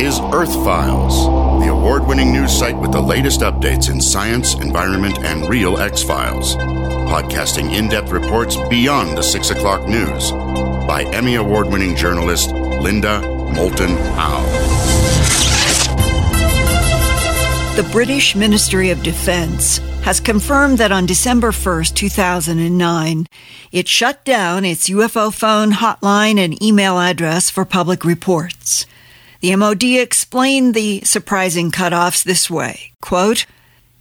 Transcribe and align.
is 0.00 0.20
Earth 0.32 0.52
Files, 0.64 1.14
the 1.64 1.70
award 1.70 2.06
winning 2.06 2.32
news 2.32 2.52
site 2.56 2.76
with 2.76 2.92
the 2.92 3.00
latest 3.00 3.40
updates 3.40 3.90
in 3.90 4.00
science, 4.00 4.54
environment, 4.54 5.18
and 5.20 5.48
real 5.48 5.78
X 5.78 6.02
Files. 6.02 6.56
Podcasting 6.56 7.74
in 7.74 7.88
depth 7.88 8.10
reports 8.10 8.56
beyond 8.68 9.16
the 9.16 9.22
6 9.22 9.50
o'clock 9.50 9.86
news 9.88 10.30
by 10.86 11.08
Emmy 11.12 11.36
Award 11.36 11.68
winning 11.68 11.94
journalist 11.94 12.50
Linda 12.52 13.20
Moulton 13.54 13.96
Howe. 14.14 14.46
The 17.76 17.88
British 17.90 18.36
Ministry 18.36 18.90
of 18.90 19.02
Defence 19.02 19.78
has 20.02 20.20
confirmed 20.20 20.78
that 20.78 20.92
on 20.92 21.06
December 21.06 21.52
1st, 21.52 21.94
2009, 21.94 23.26
it 23.70 23.88
shut 23.88 24.24
down 24.24 24.64
its 24.64 24.90
UFO 24.90 25.32
phone 25.32 25.70
hotline 25.70 26.38
and 26.38 26.60
email 26.62 26.98
address 26.98 27.48
for 27.50 27.64
public 27.64 28.04
reports. 28.04 28.86
The 29.42 29.56
MOD 29.56 29.82
explained 29.82 30.72
the 30.72 31.00
surprising 31.00 31.72
cutoffs 31.72 32.22
this 32.22 32.48
way 32.48 32.92
quote, 33.00 33.44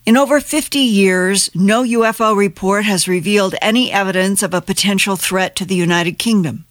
in 0.05 0.15
over 0.15 0.39
50 0.39 0.77
years, 0.77 1.49
no 1.55 1.81
UFO 1.83 2.37
report 2.37 2.85
has 2.85 3.07
revealed 3.07 3.55
any 3.59 3.91
evidence 3.91 4.43
of 4.43 4.53
a 4.53 4.61
potential 4.61 5.15
threat 5.15 5.55
to 5.55 5.65
the 5.65 5.73
United 5.73 6.19
Kingdom. 6.19 6.65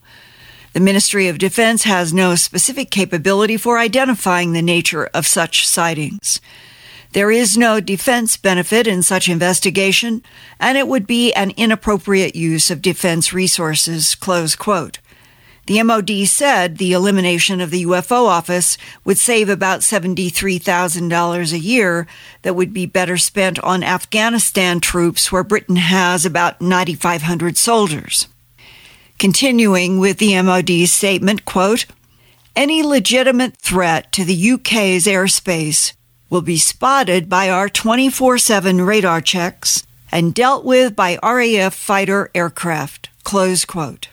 The 0.72 0.78
Ministry 0.78 1.26
of 1.26 1.38
Defense 1.38 1.82
has 1.82 2.12
no 2.12 2.36
specific 2.36 2.92
capability 2.92 3.56
for 3.56 3.76
identifying 3.76 4.52
the 4.52 4.62
nature 4.62 5.10
of 5.12 5.26
such 5.26 5.66
sightings. 5.66 6.40
There 7.12 7.32
is 7.32 7.56
no 7.56 7.80
defense 7.80 8.36
benefit 8.36 8.86
in 8.86 9.02
such 9.02 9.28
investigation, 9.28 10.22
and 10.60 10.78
it 10.78 10.86
would 10.86 11.08
be 11.08 11.32
an 11.32 11.50
inappropriate 11.56 12.36
use 12.36 12.70
of 12.70 12.82
defense 12.82 13.32
resources. 13.32 14.14
Close 14.14 14.54
quote. 14.54 15.00
The 15.70 15.84
MOD 15.84 16.26
said 16.26 16.78
the 16.78 16.94
elimination 16.94 17.60
of 17.60 17.70
the 17.70 17.84
UFO 17.84 18.26
office 18.26 18.76
would 19.04 19.18
save 19.18 19.48
about 19.48 19.82
$73,000 19.82 21.52
a 21.52 21.58
year 21.60 22.08
that 22.42 22.54
would 22.56 22.72
be 22.72 22.86
better 22.86 23.16
spent 23.16 23.56
on 23.60 23.84
Afghanistan 23.84 24.80
troops 24.80 25.30
where 25.30 25.44
Britain 25.44 25.76
has 25.76 26.26
about 26.26 26.60
9,500 26.60 27.56
soldiers. 27.56 28.26
Continuing 29.20 30.00
with 30.00 30.18
the 30.18 30.42
MOD's 30.42 30.90
statement, 30.90 31.44
quote, 31.44 31.86
any 32.56 32.82
legitimate 32.82 33.56
threat 33.56 34.10
to 34.10 34.24
the 34.24 34.50
UK's 34.50 35.06
airspace 35.06 35.92
will 36.28 36.42
be 36.42 36.56
spotted 36.56 37.28
by 37.28 37.48
our 37.48 37.68
24 37.68 38.38
7 38.38 38.80
radar 38.80 39.20
checks 39.20 39.86
and 40.10 40.34
dealt 40.34 40.64
with 40.64 40.96
by 40.96 41.16
RAF 41.22 41.72
fighter 41.72 42.28
aircraft. 42.34 43.08
Close 43.22 43.64
quote. 43.64 44.08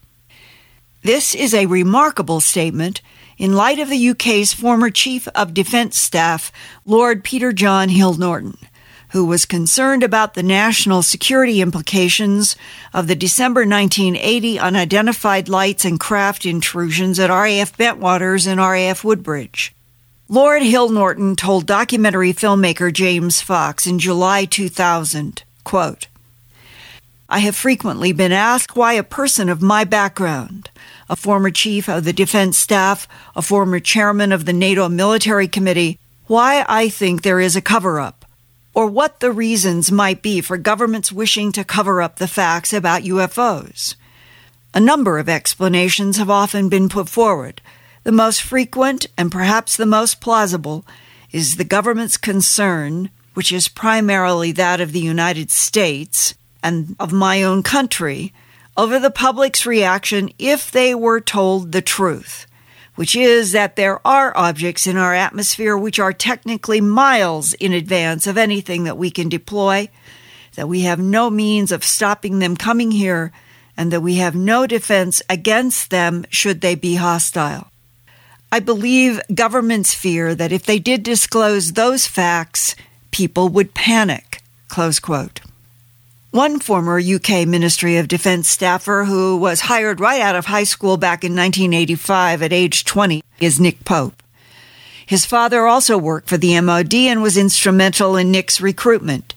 This 1.07 1.33
is 1.33 1.53
a 1.53 1.67
remarkable 1.67 2.41
statement 2.41 3.01
in 3.37 3.53
light 3.53 3.79
of 3.79 3.87
the 3.87 4.09
UK's 4.09 4.51
former 4.51 4.89
Chief 4.89 5.25
of 5.29 5.53
Defence 5.53 5.97
Staff, 5.97 6.51
Lord 6.85 7.23
Peter 7.23 7.53
John 7.53 7.87
Hill 7.87 8.15
Norton, 8.15 8.57
who 9.11 9.23
was 9.23 9.45
concerned 9.45 10.03
about 10.03 10.33
the 10.33 10.43
national 10.43 11.01
security 11.01 11.61
implications 11.61 12.57
of 12.93 13.07
the 13.07 13.15
December 13.15 13.61
1980 13.61 14.59
unidentified 14.59 15.47
lights 15.47 15.85
and 15.85 15.97
craft 15.97 16.45
intrusions 16.45 17.21
at 17.21 17.29
RAF 17.29 17.77
Bentwaters 17.77 18.45
and 18.45 18.59
RAF 18.59 19.05
Woodbridge. 19.05 19.73
Lord 20.27 20.61
Hill 20.61 20.89
Norton 20.89 21.37
told 21.37 21.65
documentary 21.65 22.33
filmmaker 22.33 22.91
James 22.91 23.39
Fox 23.39 23.87
in 23.87 23.97
July 23.97 24.43
2000, 24.43 25.43
quote, 25.63 26.09
I 27.29 27.39
have 27.39 27.55
frequently 27.57 28.13
been 28.13 28.31
asked 28.31 28.75
why 28.75 28.93
a 28.93 29.03
person 29.03 29.49
of 29.49 29.61
my 29.61 29.83
background, 29.83 30.69
a 31.09 31.15
former 31.15 31.51
chief 31.51 31.87
of 31.87 32.03
the 32.03 32.13
defense 32.13 32.57
staff, 32.57 33.07
a 33.35 33.41
former 33.41 33.79
chairman 33.79 34.31
of 34.31 34.45
the 34.45 34.53
NATO 34.53 34.89
military 34.89 35.47
committee, 35.47 35.99
why 36.27 36.65
I 36.67 36.89
think 36.89 37.21
there 37.21 37.39
is 37.39 37.55
a 37.55 37.61
cover 37.61 37.99
up, 37.99 38.25
or 38.73 38.87
what 38.87 39.19
the 39.19 39.31
reasons 39.31 39.91
might 39.91 40.21
be 40.21 40.41
for 40.41 40.57
governments 40.57 41.11
wishing 41.11 41.51
to 41.53 41.63
cover 41.63 42.01
up 42.01 42.17
the 42.17 42.27
facts 42.27 42.73
about 42.73 43.03
UFOs. 43.03 43.95
A 44.73 44.79
number 44.79 45.17
of 45.17 45.29
explanations 45.29 46.17
have 46.17 46.29
often 46.29 46.69
been 46.69 46.89
put 46.89 47.09
forward, 47.09 47.61
the 48.07 48.13
most 48.13 48.41
frequent 48.41 49.05
and 49.17 49.29
perhaps 49.29 49.75
the 49.75 49.85
most 49.85 50.21
plausible 50.21 50.85
is 51.33 51.57
the 51.57 51.65
government's 51.65 52.15
concern, 52.15 53.09
which 53.33 53.51
is 53.51 53.67
primarily 53.67 54.53
that 54.53 54.79
of 54.79 54.93
the 54.93 55.01
United 55.01 55.51
States 55.51 56.33
and 56.63 56.95
of 57.01 57.11
my 57.11 57.43
own 57.43 57.63
country, 57.63 58.33
over 58.77 58.99
the 58.99 59.11
public's 59.11 59.65
reaction 59.65 60.31
if 60.37 60.69
they 60.69 60.93
were 60.93 61.19
told 61.19 61.71
the 61.71 61.81
truth, 61.81 62.45
which 62.95 63.15
is 63.15 63.51
that 63.51 63.75
there 63.75 63.99
are 64.07 64.37
objects 64.37 64.85
in 64.85 64.95
our 64.95 65.15
atmosphere 65.15 65.75
which 65.75 65.99
are 65.99 66.13
technically 66.13 66.79
miles 66.79 67.53
in 67.55 67.73
advance 67.73 68.27
of 68.27 68.37
anything 68.37 68.83
that 68.83 68.97
we 68.97 69.09
can 69.09 69.27
deploy, 69.27 69.89
that 70.55 70.69
we 70.69 70.81
have 70.81 70.99
no 70.99 71.29
means 71.29 71.71
of 71.71 71.83
stopping 71.83 72.39
them 72.39 72.55
coming 72.55 72.91
here, 72.91 73.31
and 73.75 73.91
that 73.91 74.01
we 74.01 74.15
have 74.15 74.35
no 74.35 74.67
defense 74.67 75.21
against 75.29 75.89
them 75.89 76.25
should 76.29 76.61
they 76.61 76.75
be 76.75 76.95
hostile. 76.95 77.71
I 78.51 78.59
believe 78.59 79.19
governments 79.33 79.93
fear 79.93 80.33
that 80.33 80.51
if 80.51 80.63
they 80.63 80.79
did 80.79 81.03
disclose 81.03 81.73
those 81.73 82.07
facts, 82.07 82.75
people 83.11 83.49
would 83.49 83.73
panic. 83.73 84.41
Close 84.69 84.99
quote. 84.99 85.41
One 86.37 86.59
former 86.59 86.99
UK 86.99 87.47
Ministry 87.47 87.97
of 87.97 88.07
Defense 88.07 88.47
staffer 88.47 89.05
who 89.05 89.37
was 89.37 89.61
hired 89.61 89.99
right 89.99 90.21
out 90.21 90.35
of 90.35 90.45
high 90.45 90.65
school 90.65 90.95
back 90.95 91.23
in 91.23 91.35
1985 91.35 92.43
at 92.43 92.53
age 92.53 92.85
20 92.85 93.23
is 93.39 93.59
Nick 93.59 93.83
Pope. 93.83 94.21
His 95.03 95.25
father 95.25 95.65
also 95.65 95.97
worked 95.97 96.29
for 96.29 96.37
the 96.37 96.61
MOD 96.61 96.93
and 96.93 97.23
was 97.23 97.37
instrumental 97.37 98.15
in 98.15 98.29
Nick's 98.29 98.61
recruitment. 98.61 99.33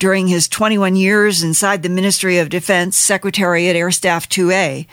During 0.00 0.26
his 0.26 0.48
21 0.48 0.96
years 0.96 1.40
inside 1.40 1.84
the 1.84 1.88
Ministry 1.88 2.38
of 2.38 2.48
Defense 2.48 2.96
Secretariat 2.96 3.76
Air 3.76 3.92
Staff 3.92 4.28
2A, 4.28 4.88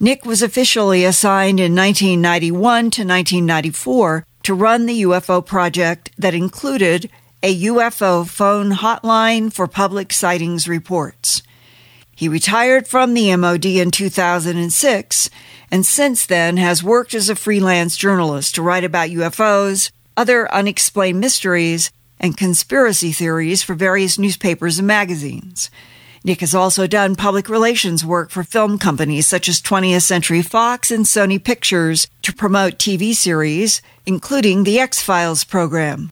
Nick 0.00 0.24
was 0.24 0.40
officially 0.40 1.04
assigned 1.04 1.60
in 1.60 1.76
1991 1.76 2.56
to 2.62 3.02
1994 3.02 4.24
to 4.44 4.54
run 4.54 4.86
the 4.86 5.02
UFO 5.02 5.44
project 5.44 6.10
that 6.16 6.32
included 6.32 7.10
a 7.46 7.60
UFO 7.60 8.28
phone 8.28 8.72
hotline 8.72 9.52
for 9.52 9.68
public 9.68 10.12
sightings 10.12 10.66
reports. 10.66 11.44
He 12.12 12.28
retired 12.28 12.88
from 12.88 13.14
the 13.14 13.36
MOD 13.36 13.66
in 13.66 13.92
2006 13.92 15.30
and 15.70 15.86
since 15.86 16.26
then 16.26 16.56
has 16.56 16.82
worked 16.82 17.14
as 17.14 17.28
a 17.28 17.36
freelance 17.36 17.96
journalist 17.96 18.56
to 18.56 18.62
write 18.62 18.82
about 18.82 19.10
UFOs, 19.10 19.92
other 20.16 20.52
unexplained 20.52 21.20
mysteries, 21.20 21.92
and 22.18 22.36
conspiracy 22.36 23.12
theories 23.12 23.62
for 23.62 23.76
various 23.76 24.18
newspapers 24.18 24.80
and 24.80 24.88
magazines. 24.88 25.70
Nick 26.24 26.40
has 26.40 26.52
also 26.52 26.88
done 26.88 27.14
public 27.14 27.48
relations 27.48 28.04
work 28.04 28.30
for 28.30 28.42
film 28.42 28.76
companies 28.76 29.28
such 29.28 29.48
as 29.48 29.62
20th 29.62 30.02
Century 30.02 30.42
Fox 30.42 30.90
and 30.90 31.04
Sony 31.04 31.42
Pictures 31.42 32.08
to 32.22 32.32
promote 32.32 32.80
TV 32.80 33.14
series, 33.14 33.80
including 34.04 34.64
the 34.64 34.80
X 34.80 35.00
Files 35.00 35.44
program. 35.44 36.10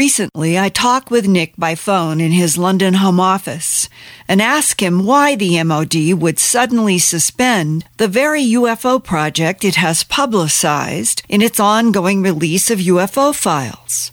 Recently, 0.00 0.58
I 0.58 0.70
talked 0.70 1.10
with 1.10 1.28
Nick 1.28 1.52
by 1.58 1.74
phone 1.74 2.22
in 2.22 2.30
his 2.30 2.56
London 2.56 2.94
home 2.94 3.20
office 3.20 3.86
and 4.26 4.40
asked 4.40 4.80
him 4.80 5.04
why 5.04 5.34
the 5.36 5.62
MOD 5.62 6.14
would 6.14 6.38
suddenly 6.38 6.98
suspend 6.98 7.84
the 7.98 8.08
very 8.08 8.42
UFO 8.42 9.04
project 9.04 9.62
it 9.62 9.74
has 9.74 10.02
publicized 10.02 11.22
in 11.28 11.42
its 11.42 11.60
ongoing 11.60 12.22
release 12.22 12.70
of 12.70 12.78
UFO 12.78 13.34
files. 13.34 14.10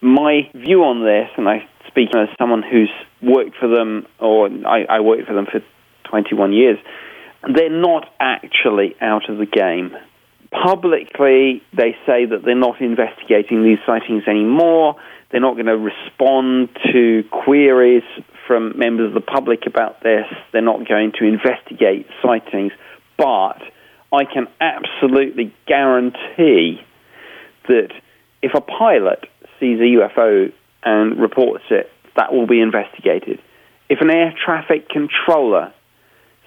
My 0.00 0.48
view 0.54 0.84
on 0.84 1.02
this, 1.02 1.28
and 1.36 1.48
I 1.48 1.68
speak 1.88 2.14
as 2.14 2.28
someone 2.38 2.62
who's 2.62 2.92
worked 3.20 3.56
for 3.56 3.66
them, 3.66 4.06
or 4.20 4.48
I, 4.64 4.84
I 4.88 5.00
worked 5.00 5.26
for 5.26 5.34
them 5.34 5.46
for 5.50 5.60
21 6.08 6.52
years, 6.52 6.78
they're 7.52 7.68
not 7.68 8.06
actually 8.20 8.94
out 9.00 9.28
of 9.28 9.38
the 9.38 9.46
game. 9.46 9.90
Publicly, 10.50 11.62
they 11.72 11.96
say 12.06 12.26
that 12.26 12.42
they're 12.44 12.56
not 12.56 12.80
investigating 12.80 13.62
these 13.62 13.78
sightings 13.86 14.24
anymore. 14.26 14.96
They're 15.30 15.40
not 15.40 15.54
going 15.54 15.66
to 15.66 15.78
respond 15.78 16.70
to 16.92 17.22
queries 17.30 18.02
from 18.48 18.76
members 18.76 19.08
of 19.08 19.14
the 19.14 19.20
public 19.20 19.66
about 19.66 20.02
this. 20.02 20.26
They're 20.52 20.60
not 20.60 20.88
going 20.88 21.12
to 21.20 21.24
investigate 21.24 22.06
sightings. 22.20 22.72
But 23.16 23.62
I 24.12 24.24
can 24.24 24.48
absolutely 24.60 25.54
guarantee 25.68 26.80
that 27.68 27.90
if 28.42 28.52
a 28.54 28.60
pilot 28.60 29.26
sees 29.60 29.78
a 29.78 29.84
UFO 29.84 30.52
and 30.82 31.20
reports 31.20 31.64
it, 31.70 31.92
that 32.16 32.32
will 32.32 32.48
be 32.48 32.60
investigated. 32.60 33.40
If 33.88 34.00
an 34.00 34.10
air 34.10 34.34
traffic 34.44 34.88
controller 34.88 35.72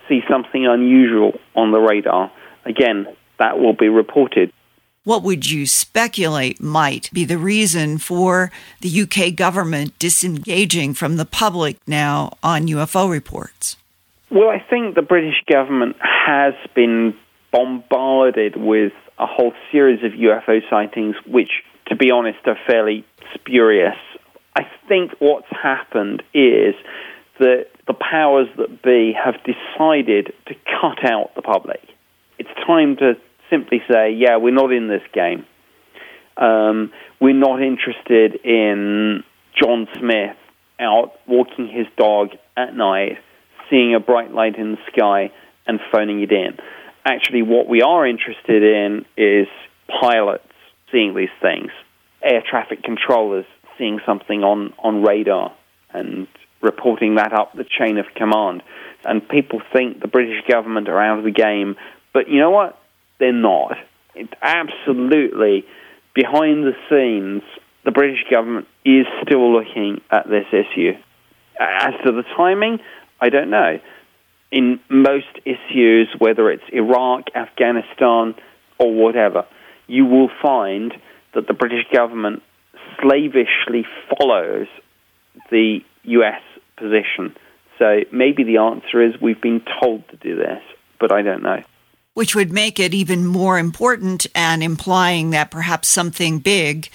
sees 0.10 0.24
something 0.30 0.66
unusual 0.66 1.40
on 1.56 1.72
the 1.72 1.80
radar, 1.80 2.32
again, 2.66 3.08
that 3.40 3.60
will 3.60 3.74
be 3.74 3.90
reported. 3.90 4.52
What 5.06 5.24
would 5.24 5.52
you 5.52 5.68
speculate 5.68 6.62
might 6.62 7.10
be 7.12 7.26
the 7.26 7.38
reason 7.38 7.98
for 7.98 8.52
the 8.80 9.02
UK 9.02 9.36
government 9.36 10.00
disengaging 10.00 10.94
from 10.94 11.18
the 11.18 11.26
public 11.26 11.78
now 11.86 12.38
on 12.42 12.68
UFO 12.68 13.12
reports? 13.12 13.76
Well, 14.32 14.50
I 14.50 14.60
think 14.70 14.96
the 14.96 15.02
British 15.02 15.44
government 15.52 15.98
has 16.00 16.54
been 16.74 17.16
bombarded 17.52 18.56
with 18.56 18.94
a 19.20 19.28
whole 19.28 19.54
series 19.72 20.04
of 20.04 20.14
UFO 20.14 20.62
sightings, 20.70 21.16
which, 21.28 21.52
to 21.88 21.96
be 21.96 22.10
honest, 22.10 22.40
are 22.46 22.58
fairly 22.66 23.06
spurious. 23.36 23.98
I 24.56 24.64
think 24.88 25.12
what's 25.20 25.48
happened 25.52 26.24
is 26.34 26.76
that 27.40 27.68
the 27.88 27.94
powers 27.94 28.48
that 28.58 28.82
be 28.82 29.14
have 29.14 29.36
decided 29.44 30.34
to 30.48 30.56
cut 30.82 31.04
out 31.04 31.36
the 31.36 31.42
public. 31.42 31.82
It's 32.44 32.68
time 32.68 32.98
to 32.98 33.14
simply 33.50 33.82
say, 33.90 34.12
yeah, 34.12 34.36
we're 34.36 34.54
not 34.54 34.74
in 34.74 34.90
this 34.90 35.02
game. 35.14 35.46
Um, 36.36 36.92
we're 37.22 37.34
not 37.34 37.62
interested 37.62 38.36
in 38.44 39.24
John 39.56 39.88
Smith 39.98 40.36
out 40.78 41.14
walking 41.26 41.70
his 41.70 41.88
dog 41.96 42.32
at 42.58 42.76
night, 42.76 43.18
seeing 43.70 43.96
a 43.96 44.02
bright 44.02 44.34
light 44.34 44.58
in 44.58 44.72
the 44.72 44.78
sky, 44.92 45.32
and 45.66 45.80
phoning 45.90 46.22
it 46.22 46.34
in. 46.34 46.58
Actually, 47.06 47.44
what 47.44 47.70
we 47.70 47.82
are 47.82 48.06
interested 48.06 48.62
in 48.62 49.06
is 49.16 49.48
pilots 50.02 50.44
seeing 50.92 51.16
these 51.16 51.30
things, 51.42 51.72
air 52.22 52.44
traffic 52.46 52.84
controllers 52.84 53.46
seeing 53.78 54.02
something 54.06 54.44
on, 54.44 54.74
on 54.80 55.02
radar 55.02 55.56
and 55.92 56.28
reporting 56.62 57.16
that 57.16 57.32
up 57.32 57.54
the 57.54 57.64
chain 57.64 57.98
of 57.98 58.06
command. 58.18 58.64
And 59.06 59.26
people 59.30 59.62
think 59.72 60.02
the 60.02 60.10
British 60.10 60.46
government 60.46 60.90
are 60.90 61.02
out 61.02 61.20
of 61.20 61.24
the 61.24 61.32
game, 61.32 61.78
but 62.14 62.30
you 62.30 62.40
know 62.40 62.52
what? 62.52 62.80
They're 63.20 63.34
not. 63.34 63.78
It's 64.16 64.34
absolutely 64.42 65.66
behind 66.14 66.64
the 66.64 66.74
scenes, 66.90 67.44
the 67.84 67.92
British 67.92 68.24
government 68.30 68.68
is 68.86 69.06
still 69.24 69.52
looking 69.54 70.02
at 70.10 70.28
this 70.30 70.46
issue. 70.52 70.94
As 71.60 71.94
to 72.06 72.12
the 72.12 72.24
timing, 72.36 72.80
I 73.20 73.30
don't 73.30 73.50
know. 73.50 73.80
In 74.52 74.80
most 74.90 75.40
issues, 75.46 76.10
whether 76.18 76.50
it's 76.52 76.64
Iraq, 76.72 77.26
Afghanistan, 77.36 78.36
or 78.78 78.94
whatever, 78.94 79.46
you 79.88 80.06
will 80.06 80.30
find 80.42 80.94
that 81.34 81.48
the 81.48 81.54
British 81.54 81.86
government 81.92 82.44
slavishly 83.02 83.86
follows 84.10 84.68
the 85.50 85.80
US 86.04 86.42
position. 86.78 87.36
So 87.80 88.02
maybe 88.12 88.44
the 88.44 88.58
answer 88.58 89.02
is 89.02 89.20
we've 89.20 89.42
been 89.42 89.62
told 89.82 90.08
to 90.10 90.18
do 90.18 90.36
this, 90.36 90.62
but 91.00 91.12
I 91.12 91.24
don't 91.24 91.42
know. 91.42 91.62
Which 92.14 92.36
would 92.36 92.54
make 92.54 92.80
it 92.80 92.94
even 92.94 93.26
more 93.26 93.58
important 93.58 94.28
and 94.36 94.62
implying 94.62 95.32
that 95.32 95.50
perhaps 95.50 95.88
something 95.88 96.40
big 96.40 96.90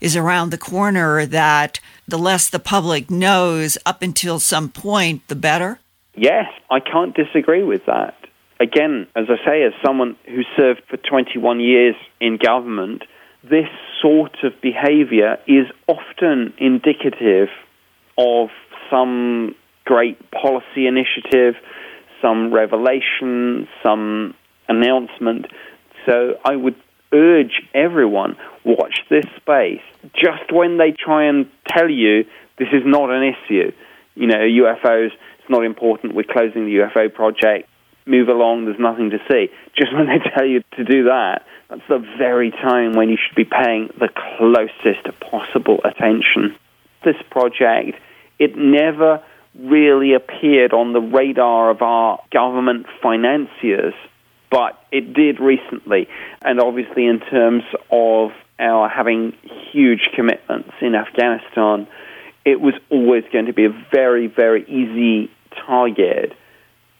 is 0.00 0.16
around 0.16 0.50
the 0.50 0.58
corner 0.58 1.24
that 1.26 1.78
the 2.08 2.18
less 2.18 2.48
the 2.48 2.58
public 2.58 3.10
knows 3.10 3.78
up 3.86 4.02
until 4.02 4.38
some 4.40 4.68
point, 4.68 5.26
the 5.28 5.36
better? 5.36 5.78
Yes, 6.16 6.46
I 6.70 6.80
can't 6.80 7.14
disagree 7.14 7.62
with 7.62 7.86
that. 7.86 8.16
Again, 8.60 9.06
as 9.16 9.26
I 9.28 9.36
say, 9.46 9.62
as 9.62 9.72
someone 9.84 10.16
who 10.26 10.42
served 10.56 10.82
for 10.88 10.96
21 10.96 11.60
years 11.60 11.96
in 12.20 12.36
government, 12.36 13.02
this 13.42 13.68
sort 14.00 14.36
of 14.42 14.52
behavior 14.60 15.38
is 15.46 15.66
often 15.86 16.54
indicative 16.58 17.48
of 18.16 18.48
some 18.90 19.54
great 19.84 20.18
policy 20.30 20.86
initiative, 20.86 21.54
some 22.22 22.52
revelation, 22.52 23.68
some 23.82 24.34
announcement. 24.68 25.46
So 26.06 26.38
I 26.44 26.56
would 26.56 26.76
urge 27.12 27.62
everyone 27.72 28.36
watch 28.64 29.04
this 29.08 29.24
space. 29.36 29.82
Just 30.14 30.52
when 30.52 30.78
they 30.78 30.92
try 30.92 31.24
and 31.24 31.48
tell 31.68 31.88
you 31.88 32.24
this 32.58 32.68
is 32.72 32.82
not 32.84 33.10
an 33.10 33.22
issue, 33.22 33.72
you 34.14 34.26
know, 34.26 34.38
UFOs, 34.38 35.10
it's 35.38 35.50
not 35.50 35.64
important, 35.64 36.14
we're 36.14 36.24
closing 36.24 36.66
the 36.66 36.76
UFO 36.76 37.12
project, 37.12 37.68
move 38.06 38.28
along, 38.28 38.66
there's 38.66 38.78
nothing 38.78 39.10
to 39.10 39.18
see. 39.30 39.50
Just 39.76 39.92
when 39.92 40.06
they 40.06 40.18
tell 40.36 40.46
you 40.46 40.62
to 40.76 40.84
do 40.84 41.04
that, 41.04 41.46
that's 41.68 41.82
the 41.88 41.98
very 42.18 42.50
time 42.50 42.92
when 42.92 43.08
you 43.08 43.16
should 43.16 43.36
be 43.36 43.44
paying 43.44 43.88
the 43.98 44.08
closest 44.38 45.20
possible 45.20 45.80
attention. 45.84 46.56
This 47.04 47.16
project, 47.30 47.98
it 48.38 48.56
never 48.56 49.22
really 49.58 50.14
appeared 50.14 50.72
on 50.72 50.92
the 50.92 51.00
radar 51.00 51.70
of 51.70 51.82
our 51.82 52.20
government 52.30 52.86
financiers, 53.02 53.94
but 54.50 54.82
it 54.92 55.12
did 55.14 55.40
recently. 55.40 56.08
And 56.42 56.60
obviously, 56.60 57.06
in 57.06 57.20
terms 57.20 57.64
of 57.90 58.32
our 58.58 58.88
having 58.88 59.32
huge 59.72 60.10
commitments 60.14 60.70
in 60.80 60.94
Afghanistan, 60.94 61.86
it 62.44 62.60
was 62.60 62.74
always 62.90 63.24
going 63.32 63.46
to 63.46 63.52
be 63.52 63.64
a 63.64 63.86
very, 63.92 64.26
very 64.26 64.64
easy 64.68 65.30
target. 65.66 66.36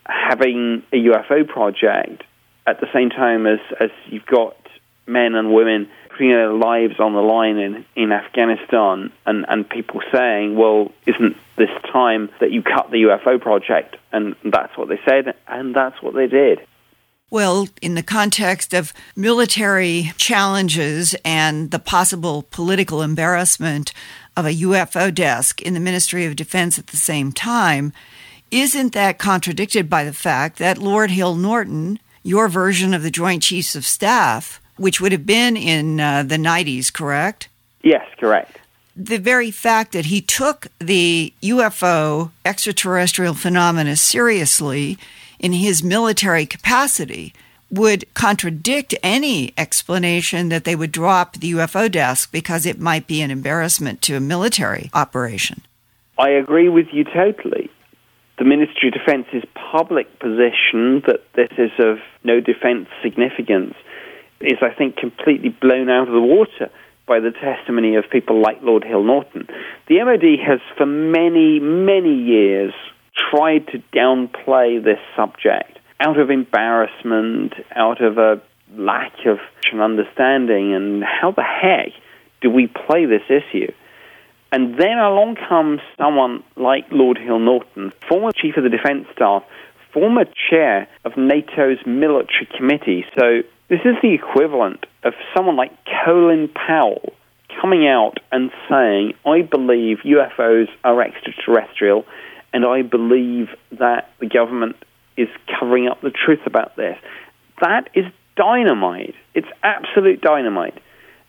Having 0.07 0.83
a 0.93 0.97
UFO 0.97 1.47
project 1.47 2.25
at 2.67 2.81
the 2.81 2.87
same 2.93 3.11
time 3.11 3.47
as, 3.47 3.61
as 3.79 3.91
you've 4.07 4.27
got 4.27 4.57
men 5.07 5.35
and 5.35 5.53
women 5.53 5.89
putting 6.11 6.31
their 6.31 6.53
lives 6.53 6.99
on 6.99 7.13
the 7.13 7.21
line 7.21 7.59
in, 7.59 7.85
in 7.95 8.13
Afghanistan 8.13 9.13
and, 9.27 9.45
and 9.49 9.69
people 9.69 10.01
saying, 10.13 10.57
well, 10.57 10.93
isn't 11.07 11.37
this 11.57 11.71
time 11.93 12.31
that 12.41 12.53
you 12.53 12.63
cut 12.63 12.91
the 12.91 13.03
UFO 13.03 13.41
project? 13.41 13.97
And 14.13 14.37
that's 14.45 14.77
what 14.79 14.89
they 14.89 15.01
said, 15.05 15.35
and 15.47 15.75
that's 15.75 16.01
what 16.03 16.15
they 16.15 16.27
did. 16.27 16.61
Well, 17.31 17.69
in 17.81 17.95
the 17.95 18.03
context 18.03 18.73
of 18.75 18.93
military 19.17 20.13
challenges 20.17 21.17
and 21.25 21.71
the 21.71 21.79
possible 21.79 22.47
political 22.51 23.03
embarrassment 23.03 23.93
of 24.37 24.47
a 24.47 24.55
UFO 24.55 25.13
desk 25.13 25.63
in 25.63 25.75
the 25.75 25.81
Ministry 25.81 26.27
of 26.27 26.37
Defense 26.37 26.79
at 26.79 26.89
the 26.89 26.97
same 26.97 27.33
time, 27.33 27.93
isn't 28.51 28.93
that 28.93 29.19
contradicted 29.19 29.89
by 29.91 30.05
the 30.05 30.13
fact 30.13 30.59
that 30.59 30.79
Lord 30.79 31.11
Hill 31.11 31.35
Norton, 31.35 31.99
your 32.23 32.49
version 32.49 32.95
of 32.95 33.03
the 33.03 33.11
Joint 33.11 33.43
Chiefs 33.43 33.75
of 33.75 33.85
Staff, 33.85 34.61
which 34.77 35.01
would 35.01 35.13
have 35.13 35.27
been 35.27 35.57
in 35.57 36.01
uh, 36.01 36.23
the 36.23 36.37
90s, 36.37 36.93
correct? 36.93 37.49
Yes, 37.83 38.07
correct. 38.19 38.59
The 38.97 39.19
very 39.19 39.51
fact 39.51 39.93
that 39.93 40.07
he 40.07 40.21
took 40.21 40.69
the 40.79 41.33
UFO 41.43 42.31
extraterrestrial 42.45 43.35
phenomena 43.35 43.97
seriously 43.97 44.99
in 45.45 45.53
his 45.53 45.85
military 45.85 46.47
capacity 46.47 47.35
would 47.71 48.03
contradict 48.15 48.95
any 49.03 49.53
explanation 49.59 50.49
that 50.49 50.65
they 50.65 50.75
would 50.75 50.91
drop 50.91 51.35
the 51.35 51.53
UFO 51.53 51.93
desk 51.93 52.33
because 52.33 52.65
it 52.65 52.81
might 52.81 53.07
be 53.07 53.21
an 53.21 53.31
embarrassment 53.31 54.01
to 54.01 54.17
a 54.17 54.21
military 54.21 54.89
operation. 54.95 55.61
I 56.19 56.31
agree 56.31 56.71
with 56.71 56.87
you 56.93 57.05
totally. 57.05 57.69
The 58.39 58.47
Ministry 58.47 58.89
of 58.89 58.95
Defence's 58.95 59.45
public 59.71 60.19
position 60.19 61.03
that 61.07 61.21
this 61.35 61.51
is 61.59 61.73
of 61.79 61.99
no 62.25 62.41
defense 62.41 62.89
significance 63.03 63.75
is, 64.41 64.59
I 64.63 64.73
think, 64.73 64.97
completely 64.97 65.51
blown 65.51 65.91
out 65.91 66.09
of 66.09 66.15
the 66.15 66.23
water 66.23 66.71
by 67.07 67.21
the 67.21 67.33
testimony 67.33 67.97
of 67.97 68.05
people 68.11 68.41
like 68.41 68.63
Lord 68.63 68.83
Hill 68.83 69.05
Norton. 69.05 69.47
The 69.89 70.03
MOD 70.03 70.39
has, 70.47 70.61
for 70.79 70.87
many, 70.87 71.61
many 71.61 72.15
years, 72.15 72.73
tried 73.31 73.67
to 73.69 73.83
downplay 73.93 74.83
this 74.83 74.99
subject 75.17 75.79
out 76.01 76.19
of 76.19 76.31
embarrassment, 76.31 77.55
out 77.75 78.03
of 78.03 78.19
a 78.19 78.43
lack 78.77 79.13
of 79.27 79.39
understanding, 79.81 80.75
and 80.75 81.03
how 81.03 81.33
the 81.33 81.43
heck 81.43 81.93
do 82.41 82.51
we 82.51 82.69
play 82.69 83.07
this 83.07 83.23
issue? 83.29 83.73
And 84.53 84.79
then 84.79 84.99
along 84.99 85.37
comes 85.49 85.81
someone 85.99 86.45
like 86.57 86.85
Lord 86.93 87.19
Hill 87.19 87.41
Norton, 87.41 87.93
former 88.09 88.31
Chief 88.31 88.57
of 88.57 88.63
the 88.63 88.71
Defence 88.71 89.07
Staff, 89.13 89.43
former 89.93 90.25
chair 90.49 90.89
of 91.05 91.17
NATO's 91.17 91.85
military 91.87 92.49
committee. 92.57 93.05
So 93.19 93.43
this 93.69 93.81
is 93.85 93.97
the 94.01 94.15
equivalent 94.15 94.87
of 95.03 95.15
someone 95.35 95.57
like 95.57 95.73
Colin 96.05 96.49
Powell 96.49 97.13
coming 97.61 97.89
out 97.89 98.19
and 98.31 98.51
saying, 98.69 99.15
I 99.27 99.43
believe 99.43 99.99
UFOs 100.05 100.69
are 100.85 101.03
extraterrestrial, 101.03 102.05
and 102.55 102.65
I 102.65 102.83
believe 102.83 103.49
that 103.73 104.13
the 104.21 104.27
government 104.27 104.77
is 105.17 105.29
covering 105.59 105.89
up 105.89 106.01
the 106.01 106.11
truth 106.11 106.47
about 106.47 106.77
this. 106.77 106.97
That 107.61 107.91
is 107.95 108.05
dynamite. 108.37 109.15
It's 109.35 109.49
absolute 109.63 110.21
dynamite. 110.21 110.81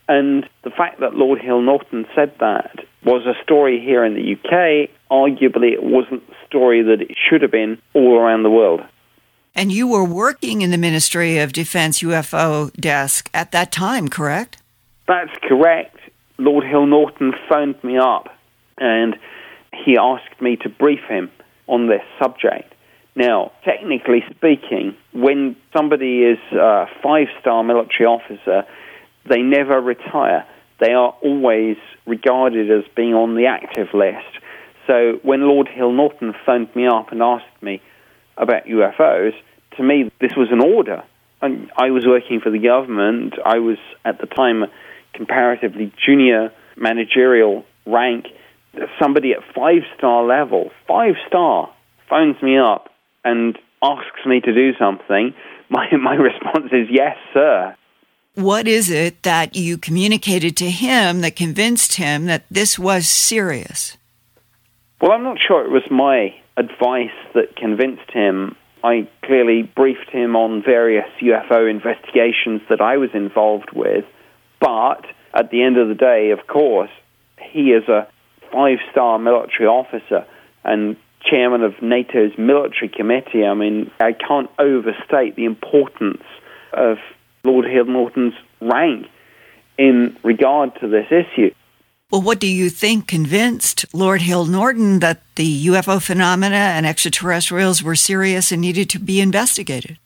And 0.07 0.47
the 0.63 0.69
fact 0.69 0.99
that 0.99 1.15
Lord 1.15 1.41
Hill 1.41 1.61
Norton 1.61 2.05
said 2.15 2.33
that 2.39 2.85
was 3.03 3.25
a 3.25 3.33
story 3.43 3.81
here 3.83 4.05
in 4.05 4.13
the 4.13 4.33
UK. 4.33 4.89
Arguably, 5.11 5.73
it 5.73 5.83
wasn't 5.83 6.27
the 6.27 6.35
story 6.47 6.83
that 6.83 7.01
it 7.01 7.15
should 7.17 7.41
have 7.41 7.51
been 7.51 7.81
all 7.93 8.19
around 8.19 8.43
the 8.43 8.49
world. 8.49 8.81
And 9.55 9.71
you 9.71 9.87
were 9.87 10.03
working 10.03 10.61
in 10.61 10.69
the 10.69 10.77
Ministry 10.77 11.39
of 11.39 11.53
Defense 11.53 12.03
UFO 12.03 12.71
desk 12.73 13.31
at 13.33 13.51
that 13.51 13.71
time, 13.71 14.09
correct? 14.09 14.57
That's 15.07 15.31
correct. 15.41 15.97
Lord 16.37 16.65
Hill 16.65 16.85
Norton 16.85 17.33
phoned 17.49 17.83
me 17.83 17.97
up 17.97 18.27
and 18.77 19.15
he 19.83 19.97
asked 19.97 20.41
me 20.41 20.57
to 20.57 20.69
brief 20.69 21.01
him 21.07 21.31
on 21.67 21.87
this 21.87 22.01
subject. 22.21 22.73
Now, 23.15 23.51
technically 23.63 24.23
speaking, 24.35 24.95
when 25.13 25.55
somebody 25.75 26.23
is 26.23 26.39
a 26.51 26.85
five 27.01 27.27
star 27.39 27.63
military 27.63 28.05
officer, 28.05 28.63
they 29.27 29.41
never 29.41 29.79
retire. 29.79 30.45
They 30.79 30.91
are 30.91 31.15
always 31.21 31.77
regarded 32.05 32.69
as 32.69 32.83
being 32.95 33.13
on 33.13 33.35
the 33.35 33.47
active 33.47 33.87
list. 33.93 34.27
So 34.87 35.19
when 35.23 35.41
Lord 35.41 35.67
Hill 35.67 35.91
Norton 35.91 36.33
phoned 36.45 36.75
me 36.75 36.87
up 36.87 37.11
and 37.11 37.21
asked 37.21 37.61
me 37.61 37.81
about 38.37 38.65
UFOs, 38.65 39.33
to 39.77 39.83
me, 39.83 40.11
this 40.19 40.35
was 40.35 40.49
an 40.51 40.61
order. 40.61 41.03
And 41.41 41.71
I 41.77 41.91
was 41.91 42.05
working 42.05 42.41
for 42.41 42.49
the 42.49 42.59
government. 42.59 43.35
I 43.43 43.59
was 43.59 43.77
at 44.03 44.19
the 44.19 44.27
time 44.27 44.65
comparatively 45.13 45.91
junior 46.05 46.51
managerial 46.75 47.65
rank. 47.85 48.25
Somebody 48.99 49.33
at 49.33 49.39
five 49.53 49.83
star 49.97 50.25
level, 50.25 50.71
five 50.87 51.15
star, 51.27 51.73
phones 52.09 52.41
me 52.41 52.57
up 52.57 52.89
and 53.23 53.57
asks 53.81 54.25
me 54.25 54.41
to 54.41 54.53
do 54.53 54.73
something. 54.77 55.33
My 55.69 55.87
my 55.97 56.13
response 56.13 56.71
is 56.71 56.87
yes, 56.91 57.17
sir. 57.33 57.75
What 58.35 58.67
is 58.67 58.91
it 58.91 59.23
that 59.23 59.55
you 59.55 59.79
communicated 59.79 60.55
to 60.57 60.69
him 60.69 61.21
that 61.21 61.35
convinced 61.35 61.95
him 61.95 62.25
that 62.25 62.43
this 62.51 62.77
was 62.77 63.07
serious? 63.07 63.97
Well, 65.01 65.11
I'm 65.11 65.23
not 65.23 65.37
sure 65.39 65.65
it 65.65 65.71
was 65.71 65.89
my 65.89 66.35
advice 66.57 67.17
that 67.33 67.55
convinced 67.55 68.11
him. 68.11 68.55
I 68.83 69.07
clearly 69.23 69.63
briefed 69.63 70.11
him 70.11 70.35
on 70.35 70.61
various 70.61 71.07
UFO 71.19 71.69
investigations 71.69 72.61
that 72.69 72.81
I 72.81 72.97
was 72.97 73.09
involved 73.13 73.71
with, 73.73 74.05
but 74.59 75.05
at 75.33 75.49
the 75.49 75.63
end 75.63 75.77
of 75.77 75.87
the 75.87 75.95
day, 75.95 76.31
of 76.31 76.45
course, 76.45 76.91
he 77.51 77.71
is 77.71 77.87
a 77.87 78.07
five 78.51 78.79
star 78.91 79.19
military 79.19 79.67
officer 79.67 80.25
and 80.63 80.95
chairman 81.21 81.63
of 81.63 81.81
NATO's 81.81 82.37
military 82.37 82.89
committee. 82.89 83.45
I 83.45 83.53
mean, 83.53 83.91
I 83.99 84.13
can't 84.13 84.49
overstate 84.59 85.35
the 85.35 85.45
importance 85.45 86.23
of 86.73 86.97
Lord 87.43 87.65
Hill 87.65 87.85
Norton's 87.85 88.33
rank 88.61 89.07
in 89.77 90.17
regard 90.23 90.79
to 90.81 90.87
this 90.87 91.07
issue. 91.11 91.53
Well, 92.11 92.21
what 92.21 92.39
do 92.39 92.47
you 92.47 92.69
think 92.69 93.07
convinced 93.07 93.85
Lord 93.93 94.21
Hill 94.21 94.45
Norton 94.45 94.99
that 94.99 95.21
the 95.35 95.65
UFO 95.67 96.01
phenomena 96.01 96.55
and 96.55 96.85
extraterrestrials 96.85 97.81
were 97.81 97.95
serious 97.95 98.51
and 98.51 98.61
needed 98.61 98.89
to 98.91 98.99
be 98.99 99.19
investigated? 99.19 99.97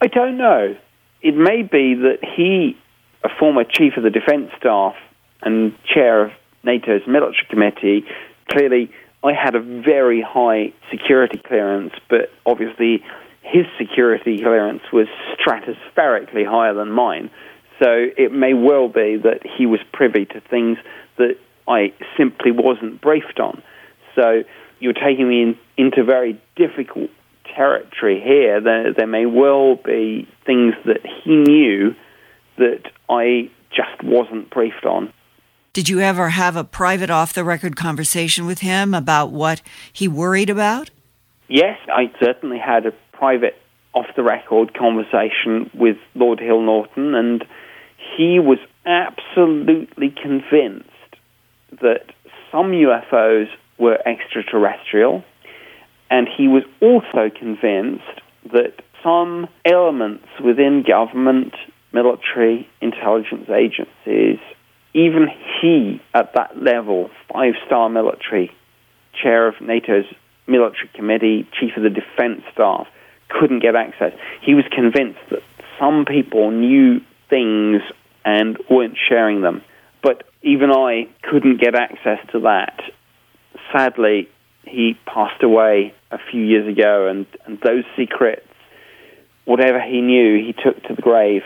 I 0.00 0.06
don't 0.06 0.36
know. 0.36 0.76
It 1.20 1.36
may 1.36 1.62
be 1.62 1.94
that 1.94 2.18
he, 2.36 2.76
a 3.24 3.28
former 3.38 3.64
chief 3.64 3.96
of 3.96 4.02
the 4.02 4.10
defense 4.10 4.50
staff 4.58 4.94
and 5.42 5.74
chair 5.84 6.24
of 6.24 6.32
NATO's 6.64 7.06
military 7.06 7.46
committee, 7.48 8.04
clearly 8.50 8.90
I 9.24 9.32
had 9.32 9.54
a 9.54 9.60
very 9.60 10.20
high 10.20 10.72
security 10.90 11.38
clearance, 11.38 11.92
but 12.08 12.30
obviously 12.44 13.04
his 13.42 13.66
security 13.78 14.38
clearance 14.38 14.82
was 14.92 15.06
stratospherically 15.38 16.46
higher 16.46 16.74
than 16.74 16.90
mine. 16.90 17.30
So 17.82 18.06
it 18.16 18.32
may 18.32 18.54
well 18.54 18.88
be 18.88 19.16
that 19.16 19.40
he 19.56 19.66
was 19.66 19.80
privy 19.92 20.24
to 20.26 20.40
things 20.40 20.78
that 21.18 21.36
I 21.68 21.92
simply 22.16 22.50
wasn't 22.52 23.00
briefed 23.00 23.40
on. 23.40 23.62
So 24.14 24.42
you're 24.78 24.92
taking 24.92 25.28
me 25.28 25.42
in, 25.42 25.58
into 25.76 26.04
very 26.04 26.40
difficult 26.56 27.10
territory 27.54 28.20
here. 28.20 28.60
There, 28.60 28.92
there 28.92 29.06
may 29.06 29.26
well 29.26 29.76
be 29.76 30.28
things 30.44 30.74
that 30.86 31.00
he 31.24 31.36
knew 31.36 31.94
that 32.56 32.82
I 33.08 33.50
just 33.70 34.02
wasn't 34.02 34.50
briefed 34.50 34.84
on. 34.84 35.12
Did 35.74 35.88
you 35.88 36.00
ever 36.00 36.28
have 36.28 36.54
a 36.54 36.64
private 36.64 37.08
off 37.08 37.32
the 37.32 37.44
record 37.44 37.76
conversation 37.76 38.44
with 38.44 38.58
him 38.58 38.92
about 38.92 39.30
what 39.30 39.62
he 39.90 40.06
worried 40.06 40.50
about? 40.50 40.90
Yes, 41.48 41.78
I 41.88 42.12
certainly 42.20 42.58
had 42.58 42.84
a 42.84 42.92
private 43.12 43.56
off 43.94 44.04
the 44.14 44.22
record 44.22 44.74
conversation 44.74 45.70
with 45.72 45.96
Lord 46.14 46.40
Hill 46.40 46.60
Norton, 46.60 47.14
and 47.14 47.42
he 48.16 48.38
was 48.38 48.58
absolutely 48.84 50.10
convinced 50.10 50.90
that 51.80 52.04
some 52.50 52.72
UFOs 52.72 53.48
were 53.78 53.98
extraterrestrial, 54.06 55.24
and 56.10 56.28
he 56.28 56.48
was 56.48 56.64
also 56.82 57.30
convinced 57.34 58.20
that 58.52 58.74
some 59.02 59.48
elements 59.64 60.26
within 60.44 60.84
government, 60.86 61.54
military, 61.94 62.68
intelligence 62.82 63.48
agencies 63.48 64.38
even 64.94 65.28
he, 65.60 66.00
at 66.14 66.34
that 66.34 66.62
level, 66.62 67.10
five 67.32 67.54
star 67.66 67.88
military, 67.88 68.54
chair 69.22 69.48
of 69.48 69.54
NATO's 69.60 70.06
military 70.46 70.90
committee, 70.94 71.48
chief 71.58 71.76
of 71.76 71.82
the 71.82 71.90
defense 71.90 72.42
staff, 72.52 72.86
couldn't 73.28 73.60
get 73.60 73.74
access. 73.74 74.12
He 74.42 74.54
was 74.54 74.64
convinced 74.70 75.20
that 75.30 75.42
some 75.78 76.04
people 76.04 76.50
knew 76.50 77.00
things 77.30 77.82
and 78.24 78.58
weren't 78.70 78.96
sharing 79.08 79.40
them. 79.40 79.62
But 80.02 80.24
even 80.42 80.70
I 80.70 81.08
couldn't 81.22 81.60
get 81.60 81.74
access 81.74 82.18
to 82.32 82.40
that. 82.40 82.80
Sadly, 83.72 84.28
he 84.64 84.98
passed 85.06 85.42
away 85.42 85.94
a 86.10 86.18
few 86.30 86.42
years 86.42 86.68
ago, 86.68 87.08
and, 87.08 87.26
and 87.46 87.58
those 87.60 87.84
secrets, 87.96 88.46
whatever 89.44 89.80
he 89.80 90.00
knew, 90.00 90.44
he 90.44 90.52
took 90.52 90.82
to 90.84 90.94
the 90.94 91.02
grave. 91.02 91.42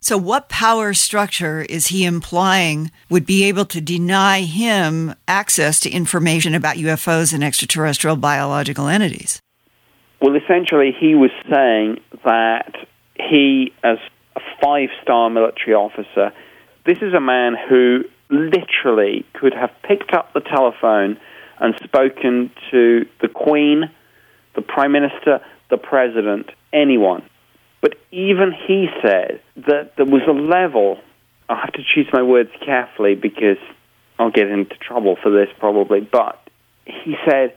So, 0.00 0.16
what 0.16 0.48
power 0.48 0.94
structure 0.94 1.62
is 1.62 1.88
he 1.88 2.04
implying 2.04 2.92
would 3.10 3.26
be 3.26 3.44
able 3.44 3.64
to 3.66 3.80
deny 3.80 4.42
him 4.42 5.14
access 5.26 5.80
to 5.80 5.90
information 5.90 6.54
about 6.54 6.76
UFOs 6.76 7.34
and 7.34 7.42
extraterrestrial 7.42 8.16
biological 8.16 8.86
entities? 8.86 9.42
Well, 10.22 10.36
essentially, 10.36 10.94
he 10.98 11.16
was 11.16 11.30
saying 11.50 12.00
that 12.24 12.76
he, 13.16 13.72
as 13.82 13.98
a 14.36 14.40
five 14.62 14.90
star 15.02 15.30
military 15.30 15.74
officer, 15.74 16.32
this 16.86 16.98
is 16.98 17.12
a 17.12 17.20
man 17.20 17.56
who 17.68 18.04
literally 18.30 19.26
could 19.34 19.52
have 19.52 19.70
picked 19.82 20.12
up 20.12 20.32
the 20.32 20.40
telephone 20.40 21.18
and 21.58 21.74
spoken 21.82 22.52
to 22.70 23.04
the 23.20 23.28
Queen, 23.28 23.90
the 24.54 24.62
Prime 24.62 24.92
Minister, 24.92 25.40
the 25.70 25.76
President, 25.76 26.50
anyone 26.72 27.28
but 27.80 27.94
even 28.10 28.52
he 28.66 28.88
said 29.02 29.40
that 29.56 29.92
there 29.96 30.06
was 30.06 30.22
a 30.28 30.32
level, 30.32 30.98
I 31.48 31.60
have 31.60 31.72
to 31.72 31.82
choose 31.94 32.08
my 32.12 32.22
words 32.22 32.50
carefully 32.64 33.14
because 33.14 33.58
I'll 34.18 34.30
get 34.30 34.48
into 34.48 34.74
trouble 34.76 35.16
for 35.22 35.30
this 35.30 35.48
probably, 35.58 36.00
but 36.00 36.40
he 36.84 37.14
said 37.28 37.54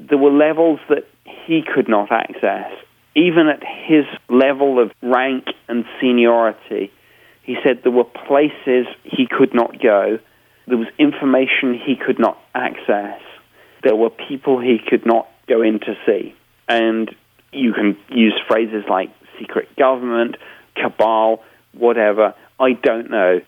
there 0.00 0.18
were 0.18 0.32
levels 0.32 0.80
that 0.88 1.06
he 1.46 1.62
could 1.62 1.88
not 1.88 2.10
access. 2.10 2.72
Even 3.14 3.48
at 3.48 3.62
his 3.62 4.04
level 4.28 4.82
of 4.82 4.90
rank 5.02 5.44
and 5.68 5.84
seniority, 6.00 6.90
he 7.42 7.56
said 7.62 7.80
there 7.82 7.92
were 7.92 8.04
places 8.04 8.86
he 9.04 9.26
could 9.26 9.54
not 9.54 9.80
go, 9.80 10.18
there 10.66 10.78
was 10.78 10.88
information 10.98 11.78
he 11.84 11.96
could 11.96 12.18
not 12.18 12.38
access, 12.54 13.20
there 13.82 13.96
were 13.96 14.10
people 14.10 14.60
he 14.60 14.78
could 14.78 15.04
not 15.04 15.28
go 15.48 15.60
in 15.62 15.80
to 15.80 15.94
see. 16.06 16.34
And 16.68 17.14
you 17.52 17.72
can 17.74 17.96
use 18.10 18.40
phrases 18.48 18.84
like 18.88 19.10
secret 19.42 19.74
government, 19.76 20.36
cabal, 20.74 21.42
whatever. 21.72 22.34
I 22.58 22.72
don't 22.72 23.10
know. 23.10 23.40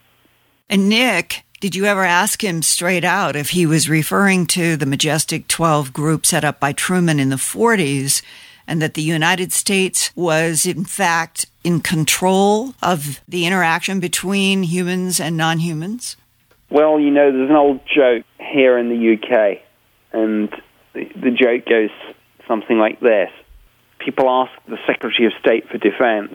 And 0.68 0.88
Nick, 0.88 1.44
did 1.60 1.74
you 1.74 1.84
ever 1.84 2.04
ask 2.04 2.42
him 2.42 2.62
straight 2.62 3.04
out 3.04 3.36
if 3.36 3.50
he 3.50 3.66
was 3.66 3.88
referring 3.88 4.46
to 4.48 4.76
the 4.76 4.86
Majestic 4.86 5.48
12 5.48 5.92
group 5.92 6.26
set 6.26 6.44
up 6.44 6.58
by 6.58 6.72
Truman 6.72 7.20
in 7.20 7.30
the 7.30 7.36
40s 7.36 8.22
and 8.66 8.80
that 8.80 8.94
the 8.94 9.02
United 9.02 9.52
States 9.52 10.10
was, 10.16 10.66
in 10.66 10.84
fact, 10.84 11.46
in 11.62 11.80
control 11.80 12.74
of 12.82 13.20
the 13.28 13.46
interaction 13.46 14.00
between 14.00 14.62
humans 14.62 15.20
and 15.20 15.36
non 15.36 15.58
humans? 15.58 16.16
Well, 16.70 16.98
you 16.98 17.10
know, 17.10 17.30
there's 17.30 17.50
an 17.50 17.56
old 17.56 17.80
joke 17.86 18.24
here 18.40 18.78
in 18.78 18.88
the 18.88 19.14
UK, 19.14 19.60
and 20.12 20.48
the, 20.94 21.04
the 21.14 21.30
joke 21.30 21.66
goes 21.66 21.90
something 22.48 22.78
like 22.78 23.00
this 23.00 23.30
people 24.04 24.28
ask 24.28 24.52
the 24.68 24.78
Secretary 24.86 25.26
of 25.26 25.32
State 25.40 25.68
for 25.68 25.78
Defense, 25.78 26.34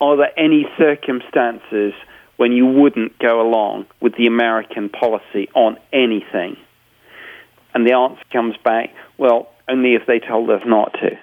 are 0.00 0.16
there 0.16 0.38
any 0.38 0.66
circumstances 0.78 1.94
when 2.36 2.52
you 2.52 2.66
wouldn't 2.66 3.18
go 3.18 3.40
along 3.40 3.86
with 4.00 4.14
the 4.16 4.26
American 4.26 4.88
policy 4.88 5.48
on 5.54 5.78
anything? 5.92 6.56
And 7.74 7.86
the 7.86 7.92
answer 7.92 8.22
comes 8.32 8.56
back, 8.62 8.90
well, 9.18 9.50
only 9.68 9.94
if 9.94 10.02
they 10.06 10.18
told 10.18 10.50
us 10.50 10.62
not 10.66 10.92
to. 10.94 11.18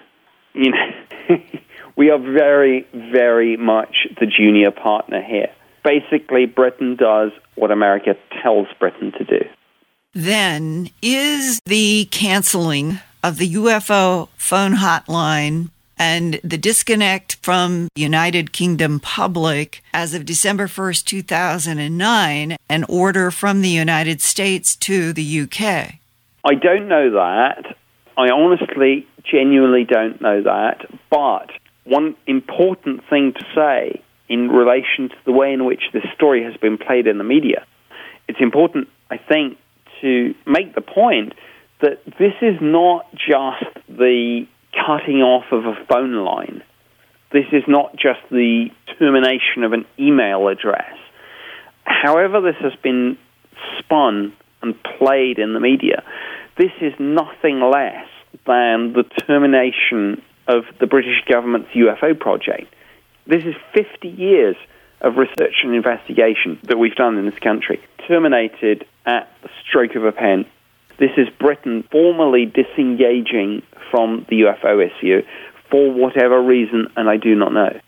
You 0.53 0.71
know, 0.71 1.37
we 1.95 2.09
are 2.09 2.19
very, 2.19 2.87
very 2.93 3.57
much 3.57 4.07
the 4.19 4.25
junior 4.25 4.71
partner 4.71 5.21
here. 5.21 5.49
Basically, 5.83 6.45
Britain 6.45 6.95
does 6.95 7.31
what 7.55 7.71
America 7.71 8.15
tells 8.41 8.67
Britain 8.79 9.11
to 9.17 9.23
do. 9.23 9.45
Then, 10.13 10.89
is 11.01 11.59
the 11.65 12.05
canceling 12.11 12.99
of 13.23 13.37
the 13.37 13.55
UFO 13.55 14.29
phone 14.37 14.73
hotline 14.73 15.69
and 16.03 16.41
the 16.43 16.57
disconnect 16.57 17.35
from 17.41 17.87
United 17.95 18.51
Kingdom 18.51 18.99
public 18.99 19.81
as 19.93 20.13
of 20.13 20.25
December 20.25 20.67
1st, 20.67 21.05
2009, 21.05 22.57
an 22.67 22.83
order 22.89 23.31
from 23.31 23.61
the 23.61 23.69
United 23.69 24.21
States 24.21 24.75
to 24.75 25.13
the 25.13 25.41
UK? 25.41 25.95
I 26.43 26.55
don't 26.55 26.89
know 26.89 27.11
that. 27.11 27.77
I 28.17 28.31
honestly, 28.31 29.07
genuinely 29.23 29.85
don't 29.85 30.19
know 30.21 30.43
that. 30.43 30.85
But 31.09 31.51
one 31.85 32.17
important 32.27 33.07
thing 33.09 33.31
to 33.39 33.45
say 33.55 34.03
in 34.27 34.49
relation 34.49 35.07
to 35.07 35.15
the 35.23 35.31
way 35.31 35.53
in 35.53 35.63
which 35.63 35.83
this 35.93 36.03
story 36.13 36.43
has 36.43 36.57
been 36.57 36.77
played 36.77 37.07
in 37.07 37.17
the 37.17 37.23
media, 37.23 37.65
it's 38.27 38.41
important, 38.41 38.89
I 39.09 39.17
think, 39.17 39.57
to 40.01 40.35
make 40.45 40.75
the 40.75 40.81
point 40.81 41.33
that 41.79 42.03
this 42.19 42.33
is 42.41 42.57
not 42.59 43.09
just 43.13 43.71
the 43.87 44.47
cutting 44.73 45.21
off 45.21 45.45
of 45.51 45.65
a 45.65 45.75
phone 45.89 46.23
line. 46.23 46.63
This 47.31 47.45
is 47.51 47.63
not 47.67 47.95
just 47.95 48.19
the 48.29 48.69
termination 48.99 49.63
of 49.63 49.73
an 49.73 49.85
email 49.99 50.47
address. 50.47 50.95
However, 51.83 52.41
this 52.41 52.55
has 52.61 52.73
been 52.81 53.17
spun 53.79 54.33
and 54.61 54.75
played 54.97 55.39
in 55.39 55.53
the 55.53 55.59
media, 55.59 56.03
this 56.57 56.71
is 56.81 56.93
nothing 56.99 57.59
less 57.59 58.07
than 58.45 58.93
the 58.93 59.03
termination 59.27 60.21
of 60.47 60.63
the 60.79 60.87
British 60.87 61.23
government's 61.29 61.69
UFO 61.71 62.17
project. 62.19 62.73
This 63.25 63.43
is 63.43 63.55
50 63.73 64.07
years 64.07 64.55
of 65.01 65.17
research 65.17 65.55
and 65.63 65.75
investigation 65.75 66.59
that 66.63 66.77
we've 66.77 66.95
done 66.95 67.17
in 67.17 67.25
this 67.25 67.39
country, 67.39 67.81
terminated 68.07 68.85
at 69.05 69.29
the 69.41 69.49
stroke 69.67 69.95
of 69.95 70.05
a 70.05 70.11
pen. 70.11 70.45
This 70.99 71.11
is 71.17 71.27
Britain 71.39 71.83
formally 71.91 72.45
disengaging 72.45 73.63
from 73.89 74.25
the 74.29 74.41
UFO 74.41 74.85
issue 74.85 75.21
for 75.69 75.91
whatever 75.91 76.41
reason, 76.41 76.87
and 76.95 77.09
I 77.09 77.17
do 77.17 77.35
not 77.35 77.53
know. 77.53 77.79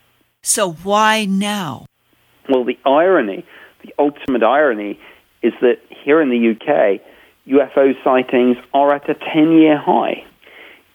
So, 0.42 0.72
why 0.72 1.24
now? 1.24 1.86
Well, 2.48 2.64
the 2.64 2.78
irony, 2.84 3.44
the 3.82 3.94
ultimate 3.98 4.42
irony, 4.42 4.98
is 5.42 5.52
that 5.60 5.78
here 6.04 6.20
in 6.20 6.30
the 6.30 6.50
UK, 6.52 7.00
UFO 7.48 7.92
sightings 8.02 8.56
are 8.74 8.94
at 8.94 9.08
a 9.08 9.14
10 9.14 9.52
year 9.52 9.78
high. 9.78 10.24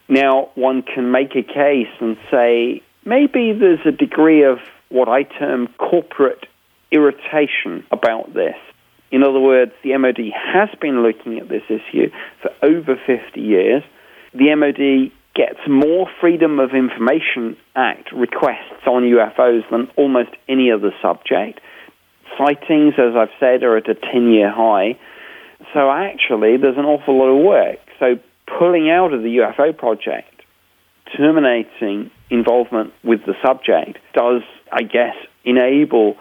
Now, 0.08 0.50
one 0.56 0.82
can 0.82 1.12
make 1.12 1.36
a 1.36 1.44
case 1.44 1.88
and 2.02 2.18
say 2.30 2.82
maybe 3.06 3.54
there's 3.54 3.86
a 3.86 3.92
degree 3.92 4.44
of 4.44 4.60
what 4.90 5.08
I 5.08 5.24
term 5.24 5.68
corporate 5.78 6.46
irritation 6.92 7.86
about 7.92 8.34
this. 8.34 8.56
In 9.12 9.24
other 9.24 9.40
words, 9.40 9.72
the 9.84 9.96
MOD 9.98 10.20
has 10.34 10.70
been 10.80 11.04
looking 11.04 11.38
at 11.40 11.50
this 11.50 11.64
issue 11.68 12.10
for 12.42 12.52
over 12.64 12.96
50 12.96 13.40
years. 13.40 13.84
The 14.34 14.56
MOD 14.56 15.12
gets 15.36 15.60
more 15.68 16.08
Freedom 16.20 16.60
of 16.60 16.72
Information 16.74 17.58
Act 17.76 18.12
requests 18.14 18.88
on 18.88 19.04
UFOs 19.04 19.70
than 19.70 19.90
almost 19.98 20.32
any 20.48 20.72
other 20.72 20.92
subject. 21.02 21.60
Sightings, 22.38 22.94
as 22.98 23.16
I've 23.16 23.36
said, 23.40 23.64
are 23.64 23.78
at 23.78 23.90
a 23.90 23.96
10 23.96 24.32
year 24.32 24.50
high. 24.50 24.98
So 25.74 25.92
actually, 25.92 26.58
there's 26.58 26.78
an 26.78 26.86
awful 26.86 27.18
lot 27.18 27.30
of 27.30 27.44
work. 27.46 27.80
So 28.00 28.16
pulling 28.48 28.90
out 28.90 29.14
of 29.14 29.22
the 29.22 29.38
UFO 29.38 29.78
project, 29.78 30.42
terminating 31.16 32.12
involvement 32.30 32.94
with 33.04 33.26
the 33.26 33.34
subject, 33.46 34.00
does, 34.14 34.42
I 34.72 34.84
guess, 34.84 35.16
enable 35.44 36.16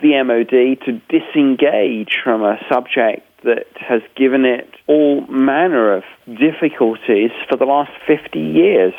the 0.00 0.22
MOD 0.24 0.80
to 0.86 1.00
disengage 1.08 2.18
from 2.24 2.42
a 2.42 2.58
subject 2.70 3.26
that 3.44 3.66
has 3.76 4.02
given 4.16 4.44
it 4.44 4.68
all 4.86 5.26
manner 5.26 5.96
of 5.96 6.04
difficulties 6.26 7.30
for 7.48 7.56
the 7.56 7.64
last 7.64 7.90
50 8.06 8.38
years. 8.38 8.94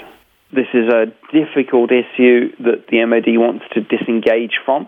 This 0.51 0.67
is 0.73 0.91
a 0.93 1.05
difficult 1.31 1.91
issue 1.91 2.51
that 2.59 2.87
the 2.89 3.03
MOD 3.05 3.37
wants 3.39 3.65
to 3.73 3.81
disengage 3.81 4.59
from. 4.65 4.87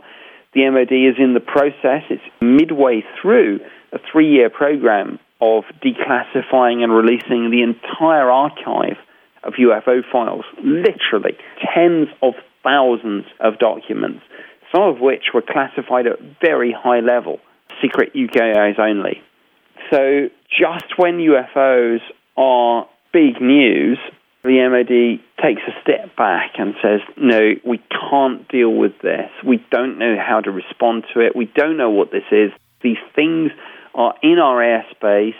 The 0.54 0.70
MOD 0.70 0.92
is 0.92 1.16
in 1.18 1.34
the 1.34 1.40
process, 1.40 2.04
it's 2.10 2.24
midway 2.40 3.04
through 3.22 3.60
a 3.92 4.00
three 4.12 4.30
year 4.30 4.50
program 4.50 5.20
of 5.42 5.64
declassifying 5.84 6.84
and 6.84 6.94
releasing 6.94 7.52
the 7.52 7.62
entire 7.62 8.30
archive 8.30 8.98
of 9.44 9.54
UFO 9.54 10.02
files, 10.12 10.46
literally 10.64 11.38
tens 11.74 12.08
of 12.22 12.34
thousands 12.64 13.26
of 13.40 13.60
documents, 13.60 14.24
some 14.76 14.84
of 14.84 15.00
which 15.00 15.26
were 15.34 15.42
classified 15.42 16.08
at 16.08 16.20
very 16.42 16.76
high 16.78 17.00
level, 17.00 17.40
secret 17.82 18.12
UK 18.16 18.58
eyes 18.58 18.76
only. 18.78 19.22
So 19.92 20.30
just 20.50 20.98
when 20.98 21.18
UFOs 21.18 22.00
are 22.38 22.88
big 23.14 23.42
news, 23.42 23.98
the 24.44 24.68
MOD 24.70 25.22
takes 25.44 25.62
a 25.68 25.82
step 25.82 26.16
back 26.16 26.54
and 26.58 26.76
says, 26.82 27.00
no, 27.18 27.54
we 27.66 27.80
can't 28.10 28.48
deal 28.50 28.70
with 28.70 28.94
this. 29.02 29.30
We 29.46 29.64
don't 29.72 29.98
know 29.98 30.16
how 30.20 30.42
to 30.42 30.52
respond 30.52 31.06
to 31.14 31.22
it. 31.22 31.36
We 31.36 31.52
don't 31.56 31.78
know 31.78 31.90
what 31.90 32.12
this 32.12 32.26
is. 32.32 32.52
These 32.82 32.98
things 33.16 33.52
are 33.94 34.14
in 34.22 34.38
our 34.40 34.58
airspace. 34.58 35.36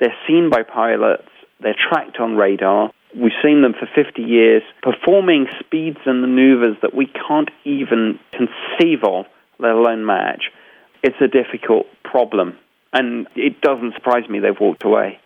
They're 0.00 0.14
seen 0.26 0.50
by 0.50 0.62
pilots. 0.64 1.28
They're 1.60 1.76
tracked 1.88 2.18
on 2.18 2.36
radar. 2.36 2.92
We've 3.14 3.32
seen 3.42 3.62
them 3.62 3.74
for 3.74 3.88
50 3.94 4.22
years 4.22 4.62
performing 4.82 5.46
speeds 5.60 5.98
and 6.06 6.20
maneuvers 6.20 6.76
that 6.82 6.94
we 6.94 7.06
can't 7.06 7.50
even 7.64 8.18
conceive 8.32 9.04
of, 9.04 9.26
let 9.58 9.72
alone 9.72 10.06
match. 10.06 10.44
It's 11.02 11.20
a 11.20 11.28
difficult 11.28 11.86
problem. 12.04 12.56
And 12.92 13.26
it 13.34 13.60
doesn't 13.60 13.94
surprise 13.94 14.28
me 14.28 14.38
they've 14.38 14.58
walked 14.58 14.84
away. 14.84 15.18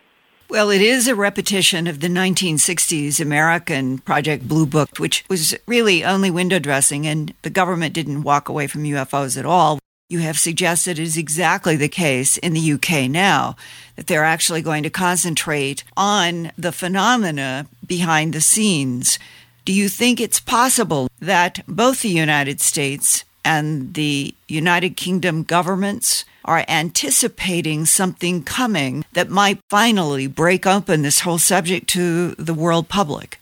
Well, 0.49 0.69
it 0.69 0.81
is 0.81 1.09
a 1.09 1.15
repetition 1.15 1.87
of 1.87 1.99
the 1.99 2.07
1960s 2.07 3.19
American 3.19 3.97
Project 3.99 4.47
Blue 4.47 4.65
Book, 4.65 4.97
which 4.97 5.25
was 5.29 5.53
really 5.67 6.05
only 6.05 6.31
window 6.31 6.57
dressing, 6.57 7.05
and 7.05 7.33
the 7.41 7.49
government 7.49 7.93
didn't 7.93 8.21
walk 8.23 8.47
away 8.47 8.67
from 8.67 8.83
UFOs 8.83 9.37
at 9.37 9.45
all. 9.45 9.79
You 10.09 10.19
have 10.19 10.39
suggested 10.39 10.99
is 10.99 11.17
exactly 11.17 11.75
the 11.75 11.89
case 11.89 12.37
in 12.37 12.53
the 12.53 12.71
UK 12.71 13.09
now, 13.11 13.57
that 13.97 14.07
they're 14.07 14.23
actually 14.23 14.61
going 14.61 14.83
to 14.83 14.89
concentrate 14.89 15.83
on 15.97 16.53
the 16.57 16.71
phenomena 16.71 17.67
behind 17.85 18.31
the 18.31 18.39
scenes. 18.39 19.19
Do 19.65 19.73
you 19.73 19.89
think 19.89 20.21
it's 20.21 20.39
possible 20.39 21.09
that 21.19 21.59
both 21.67 22.03
the 22.03 22.09
United 22.09 22.61
States 22.61 23.25
and 23.43 23.95
the 23.95 24.33
United 24.47 24.95
Kingdom 24.95 25.43
governments 25.43 26.23
are 26.45 26.63
anticipating 26.69 27.85
something 27.85 28.43
coming 28.43 29.03
that 29.11 29.29
might 29.29 29.59
finally 29.69 30.25
break 30.25 30.65
open 30.65 31.01
this 31.01 31.19
whole 31.19 31.37
subject 31.37 31.87
to 31.89 32.31
the 32.35 32.53
world 32.53 32.87
public? 32.87 33.41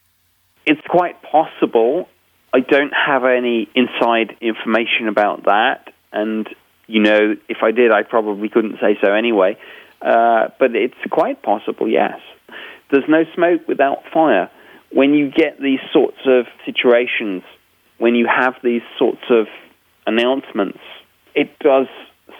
It's 0.65 0.81
quite 0.89 1.21
possible. 1.21 2.09
I 2.51 2.61
don't 2.61 2.93
have 2.93 3.23
any 3.23 3.69
inside 3.75 4.35
information 4.41 5.07
about 5.07 5.43
that. 5.43 5.91
And, 6.15 6.47
you 6.87 7.01
know, 7.01 7.35
if 7.47 7.57
I 7.61 7.71
did, 7.71 7.91
I 7.91 8.03
probably 8.03 8.49
couldn't 8.49 8.77
say 8.81 8.97
so 9.03 9.13
anyway. 9.13 9.57
Uh, 10.01 10.49
but 10.59 10.75
it's 10.75 10.95
quite 11.09 11.43
possible, 11.43 11.87
yes. 11.87 12.19
There's 12.91 13.07
no 13.07 13.23
smoke 13.33 13.67
without 13.67 14.03
fire. 14.13 14.49
When 14.91 15.13
you 15.13 15.31
get 15.31 15.59
these 15.61 15.79
sorts 15.91 16.19
of 16.25 16.45
situations, 16.65 17.43
when 17.97 18.15
you 18.15 18.27
have 18.27 18.55
these 18.63 18.83
sorts 18.97 19.23
of 19.29 19.47
announcements, 20.07 20.79
it 21.33 21.57
does 21.59 21.87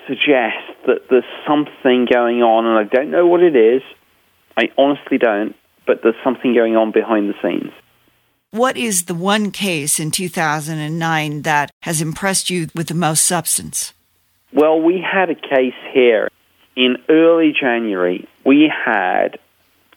suggest 0.08 0.64
that 0.86 1.10
there's 1.10 1.24
something 1.48 2.08
going 2.12 2.44
on, 2.44 2.66
and 2.66 2.78
I 2.78 2.84
don't 2.84 3.12
know 3.12 3.28
what 3.28 3.42
it 3.42 3.56
is. 3.56 3.82
I 4.56 4.72
honestly 4.78 5.18
don't, 5.18 5.56
but 5.88 6.02
there's 6.04 6.16
something 6.24 6.54
going 6.54 6.76
on 6.76 6.92
behind 6.92 7.30
the 7.30 7.34
scenes. 7.42 7.74
What 8.56 8.78
is 8.78 9.04
the 9.04 9.14
one 9.14 9.52
case 9.52 10.00
in 10.00 10.12
2009 10.12 11.42
that 11.42 11.72
has 11.82 12.00
impressed 12.00 12.50
you 12.50 12.70
with 12.74 12.88
the 12.88 12.94
most 12.94 13.26
substance? 13.26 13.92
Well, 14.54 14.80
we 14.80 15.02
had 15.02 15.30
a 15.30 15.36
case 15.36 15.74
here 15.92 16.30
in 16.74 16.96
early 17.10 17.52
January. 17.52 18.30
We 18.46 18.72
had 18.74 19.40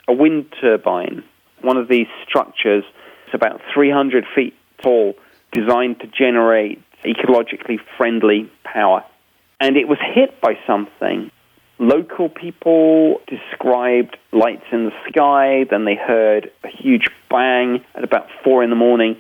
a 0.09 0.13
wind 0.13 0.53
turbine, 0.61 1.23
one 1.61 1.77
of 1.77 1.87
these 1.87 2.09
structures, 2.27 2.83
it's 3.27 3.35
about 3.35 3.61
300 3.73 4.25
feet 4.35 4.57
tall, 4.83 5.15
designed 5.53 6.01
to 6.01 6.09
generate 6.09 6.83
ecologically 7.05 7.79
friendly 7.97 8.51
power 8.65 9.05
and 9.61 9.77
it 9.77 9.87
was 9.87 9.99
hit 10.17 10.41
by 10.41 10.59
something. 10.67 11.31
Local 11.79 12.29
people 12.29 13.21
described 13.29 14.17
lights 14.33 14.65
in 14.73 14.87
the 14.87 14.93
sky, 15.09 15.65
then 15.71 15.85
they 15.85 15.95
heard 15.95 16.51
a 16.65 16.69
huge 16.69 17.07
bang 17.29 17.85
at 17.95 18.05
about 18.05 18.29
four 18.45 18.63
in 18.63 18.71
the 18.71 18.77
morning. 18.77 19.17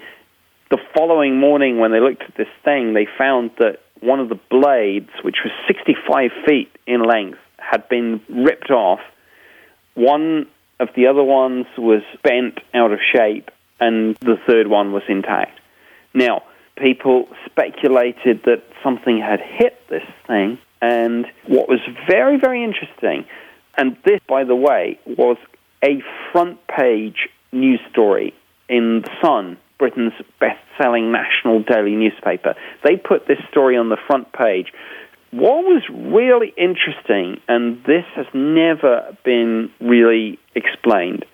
The 0.71 0.79
following 0.94 1.38
morning, 1.38 1.79
when 1.79 1.92
they 1.92 2.01
looked 2.01 2.23
at 2.23 2.37
this 2.37 2.49
thing, 2.64 2.94
they 2.94 3.07
found 3.16 3.53
that 3.59 3.79
one 4.01 4.21
of 4.21 4.29
the 4.29 4.38
blades, 4.51 5.11
which 5.23 5.38
was 5.44 5.53
65 5.66 6.31
feet 6.47 6.71
in 6.87 7.03
length, 7.03 7.38
had 7.59 7.88
been 7.88 8.21
ripped 8.29 8.71
off. 8.71 9.01
One 9.94 10.47
of 10.79 10.88
the 10.94 11.07
other 11.07 11.25
ones 11.25 11.66
was 11.77 12.03
bent 12.23 12.61
out 12.75 12.92
of 12.92 13.01
shape, 13.14 13.51
and 13.81 14.16
the 14.16 14.37
third 14.47 14.68
one 14.68 14.92
was 14.92 15.03
intact. 15.09 15.59
Now, 16.14 16.42
people 16.77 17.29
speculated 17.47 18.42
that 18.44 18.62
something 18.83 19.21
had 19.21 19.40
hit 19.40 19.77
this 19.88 20.05
thing. 20.27 20.59
And 20.81 21.27
what 21.47 21.68
was 21.68 21.81
very, 22.09 22.38
very 22.38 22.62
interesting, 22.62 23.25
and 23.77 23.97
this, 24.05 24.21
by 24.29 24.44
the 24.44 24.55
way, 24.55 24.99
was 25.07 25.37
a 25.83 26.03
front 26.33 26.59
page 26.68 27.29
news 27.53 27.81
story 27.91 28.35
in 28.69 29.03
The 29.05 29.11
Sun, 29.23 29.57
Britain's 29.79 30.13
best 30.41 30.61
selling 30.81 31.13
national 31.13 31.63
daily 31.63 31.95
newspaper. 31.95 32.55
They 32.85 32.97
put 32.97 33.27
this 33.27 33.39
story 33.51 33.77
on 33.77 33.89
the 33.89 33.97
front 34.07 34.33
page. 34.33 34.73
What 35.31 35.65
was 35.65 35.83
really 35.91 36.55
interesting, 36.57 37.41
and 37.49 37.83
this 37.85 38.05
has 38.17 38.27
never 38.33 39.17
been 39.25 39.71
really 39.81 40.39
explained, 40.55 41.25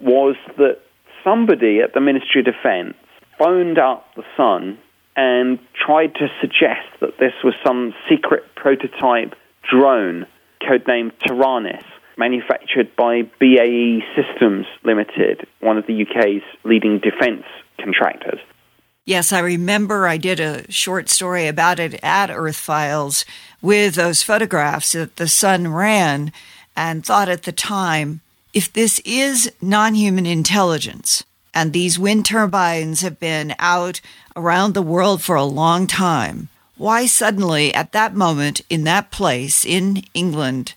was 0.00 0.36
that 0.58 0.78
somebody 1.24 1.80
at 1.80 1.94
the 1.94 2.00
Ministry 2.00 2.42
of 2.42 2.46
Defense 2.46 2.94
phoned 3.38 3.78
up 3.78 4.14
the 4.14 4.24
Sun 4.36 4.78
and 5.16 5.58
tried 5.74 6.14
to 6.16 6.28
suggest 6.40 6.86
that 7.00 7.18
this 7.18 7.32
was 7.42 7.54
some 7.64 7.94
secret 8.08 8.44
prototype 8.56 9.34
drone, 9.70 10.26
codenamed 10.60 11.12
Taranis, 11.20 11.84
manufactured 12.16 12.94
by 12.96 13.22
BAE 13.40 14.04
Systems 14.14 14.66
Limited, 14.82 15.46
one 15.60 15.78
of 15.78 15.86
the 15.86 16.02
UK's 16.02 16.42
leading 16.64 16.98
defence 16.98 17.44
contractors. 17.80 18.40
Yes, 19.06 19.32
I 19.32 19.40
remember 19.40 20.06
I 20.06 20.16
did 20.16 20.40
a 20.40 20.70
short 20.70 21.10
story 21.10 21.46
about 21.46 21.78
it 21.78 21.98
at 22.02 22.30
Earth 22.30 22.56
Files 22.56 23.26
with 23.60 23.96
those 23.96 24.22
photographs 24.22 24.92
that 24.92 25.16
the 25.16 25.28
sun 25.28 25.68
ran 25.68 26.32
and 26.74 27.04
thought 27.04 27.28
at 27.28 27.42
the 27.42 27.52
time 27.52 28.20
if 28.54 28.72
this 28.72 29.00
is 29.04 29.52
non 29.60 29.94
human 29.94 30.26
intelligence, 30.26 31.24
and 31.52 31.72
these 31.72 31.98
wind 31.98 32.24
turbines 32.24 33.00
have 33.00 33.18
been 33.18 33.54
out 33.58 34.00
around 34.36 34.72
the 34.72 34.82
world 34.82 35.22
for 35.22 35.36
a 35.36 35.44
long 35.44 35.86
time, 35.86 36.48
why 36.76 37.04
suddenly, 37.04 37.74
at 37.74 37.92
that 37.92 38.14
moment, 38.14 38.60
in 38.70 38.84
that 38.84 39.10
place, 39.10 39.64
in 39.64 40.04
England, 40.14 40.74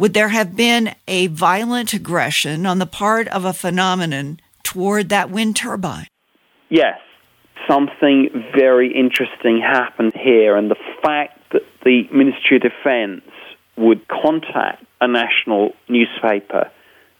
would 0.00 0.14
there 0.14 0.28
have 0.28 0.56
been 0.56 0.94
a 1.06 1.26
violent 1.26 1.92
aggression 1.92 2.64
on 2.64 2.78
the 2.78 2.86
part 2.86 3.28
of 3.28 3.44
a 3.44 3.52
phenomenon 3.52 4.40
toward 4.62 5.10
that 5.10 5.30
wind 5.30 5.54
turbine? 5.54 6.06
Yes, 6.70 6.98
something 7.68 8.30
very 8.56 8.92
interesting 8.94 9.60
happened 9.60 10.14
here, 10.14 10.56
and 10.56 10.70
the 10.70 10.76
fact 11.02 11.38
that 11.52 11.62
the 11.84 12.08
Ministry 12.10 12.56
of 12.56 12.62
Defense 12.62 13.28
would 13.76 14.08
contact 14.08 14.82
a 15.02 15.06
national 15.06 15.74
newspaper 15.86 16.70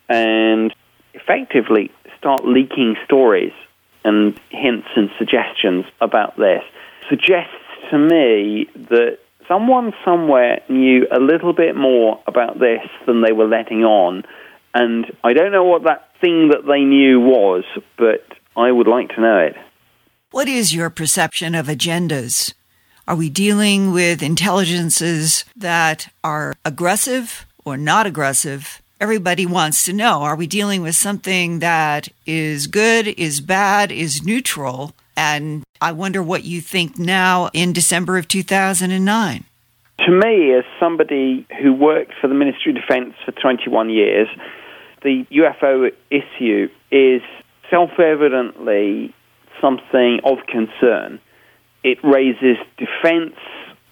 and 0.09 0.75
effectively 1.12 1.90
start 2.19 2.47
leaking 2.47 2.97
stories 3.05 3.53
and 4.05 4.40
hints 4.49 4.88
and 4.97 5.11
suggestions 5.19 5.85
about 6.01 6.37
this 6.38 6.62
suggests 7.11 7.55
to 7.90 7.99
me 7.99 8.71
that 8.75 9.19
someone 9.51 9.93
somewhere 10.05 10.63
knew 10.69 11.07
a 11.11 11.19
little 11.19 11.53
bit 11.53 11.75
more 11.75 12.23
about 12.27 12.61
this 12.61 12.87
than 13.07 13.21
they 13.21 13.33
were 13.33 13.49
letting 13.49 13.83
on. 13.83 14.23
And 14.73 15.07
I 15.25 15.33
don't 15.33 15.51
know 15.51 15.65
what 15.65 15.83
that 15.85 16.09
thing 16.21 16.51
that 16.51 16.67
they 16.69 16.85
knew 16.85 17.19
was, 17.21 17.65
but 17.99 18.25
I 18.57 18.71
would 18.71 18.87
like 18.87 19.09
to 19.11 19.21
know 19.21 19.39
it. 19.39 19.57
What 20.31 20.47
is 20.47 20.73
your 20.73 20.89
perception 20.89 21.57
of 21.57 21.67
agendas? 21.67 22.55
Are 23.09 23.17
we 23.17 23.29
dealing 23.29 23.91
with 23.91 24.23
intelligences 24.23 25.45
that 25.57 26.13
are 26.23 26.55
aggressive 26.65 27.45
or 27.65 27.77
not 27.77 28.07
aggressive? 28.07 28.81
Everybody 29.01 29.47
wants 29.47 29.85
to 29.87 29.93
know 29.93 30.23
are 30.23 30.37
we 30.37 30.47
dealing 30.47 30.83
with 30.83 30.95
something 30.95 31.59
that 31.59 32.09
is 32.25 32.69
good, 32.69 33.09
is 33.09 33.41
bad, 33.41 33.91
is 33.91 34.23
neutral? 34.23 34.95
And 35.16 35.64
I 35.81 35.92
wonder 35.92 36.23
what 36.23 36.44
you 36.44 36.61
think 36.61 36.99
now 36.99 37.51
in 37.53 37.73
December 37.73 38.18
of 38.18 38.29
2009. 38.29 39.44
To 40.07 40.11
me, 40.11 40.55
as 40.55 40.64
somebody 40.79 41.46
who 41.62 41.75
worked 41.75 42.12
for 42.20 42.29
the 42.29 42.35
Ministry 42.35 42.73
of 42.73 42.79
Defense 42.81 43.14
for 43.25 43.33
21 43.33 43.90
years, 43.90 44.29
the 45.03 45.27
UFO 45.31 45.90
issue 46.11 46.68
is 46.90 47.23
self 47.70 47.90
evidently 47.99 49.14
something 49.61 50.20
of 50.25 50.38
concern. 50.46 51.20
It 51.83 51.99
raises 52.03 52.57
defense, 52.77 53.37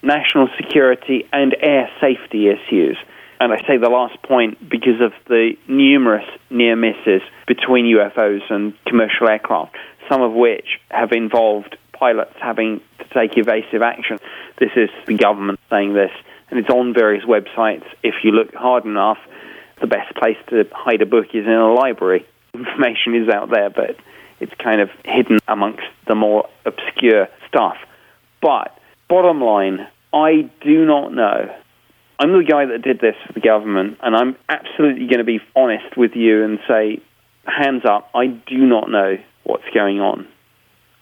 national 0.02 0.48
security, 0.56 1.26
and 1.32 1.54
air 1.60 1.90
safety 2.00 2.48
issues. 2.48 2.96
And 3.40 3.52
I 3.52 3.58
say 3.66 3.76
the 3.76 3.88
last 3.88 4.20
point 4.22 4.58
because 4.68 5.00
of 5.00 5.12
the 5.28 5.52
numerous 5.68 6.26
near 6.50 6.74
misses 6.74 7.22
between 7.46 7.84
UFOs 7.86 8.42
and 8.50 8.74
commercial 8.84 9.28
aircraft, 9.28 9.76
some 10.08 10.22
of 10.22 10.32
which 10.32 10.80
have 10.90 11.12
involved 11.12 11.76
pilots 11.92 12.34
having 12.40 12.80
to 12.98 13.04
take 13.14 13.36
evasive 13.36 13.82
action. 13.82 14.18
This 14.58 14.70
is 14.76 14.90
the 15.06 15.14
government 15.14 15.60
saying 15.70 15.94
this, 15.94 16.10
and 16.50 16.58
it's 16.58 16.70
on 16.70 16.94
various 16.94 17.24
websites. 17.24 17.84
If 18.02 18.14
you 18.22 18.32
look 18.32 18.54
hard 18.54 18.84
enough, 18.84 19.18
the 19.80 19.86
best 19.86 20.14
place 20.16 20.36
to 20.50 20.66
hide 20.72 21.02
a 21.02 21.06
book 21.06 21.26
is 21.34 21.46
in 21.46 21.52
a 21.52 21.72
library. 21.72 22.26
Information 22.54 23.14
is 23.14 23.28
out 23.28 23.50
there, 23.50 23.70
but 23.70 23.96
it's 24.40 24.54
kind 24.54 24.80
of 24.80 24.90
hidden 25.04 25.38
amongst 25.46 25.84
the 26.06 26.14
more 26.14 26.48
obscure 26.64 27.28
stuff. 27.48 27.76
But 28.40 28.76
bottom 29.08 29.40
line, 29.40 29.86
I 30.12 30.50
do 30.62 30.84
not 30.86 31.12
know. 31.12 31.54
I'm 32.20 32.32
the 32.32 32.44
guy 32.44 32.66
that 32.66 32.82
did 32.82 33.00
this 33.00 33.14
for 33.26 33.32
the 33.32 33.40
government, 33.40 33.98
and 34.02 34.16
I'm 34.16 34.36
absolutely 34.48 35.06
going 35.06 35.18
to 35.18 35.24
be 35.24 35.40
honest 35.54 35.96
with 35.96 36.16
you 36.16 36.44
and 36.44 36.58
say, 36.66 37.00
hands 37.44 37.84
up, 37.84 38.10
I 38.14 38.26
do 38.26 38.58
not 38.58 38.90
know 38.90 39.18
what's 39.48 39.68
going 39.74 40.00
on. 40.00 40.26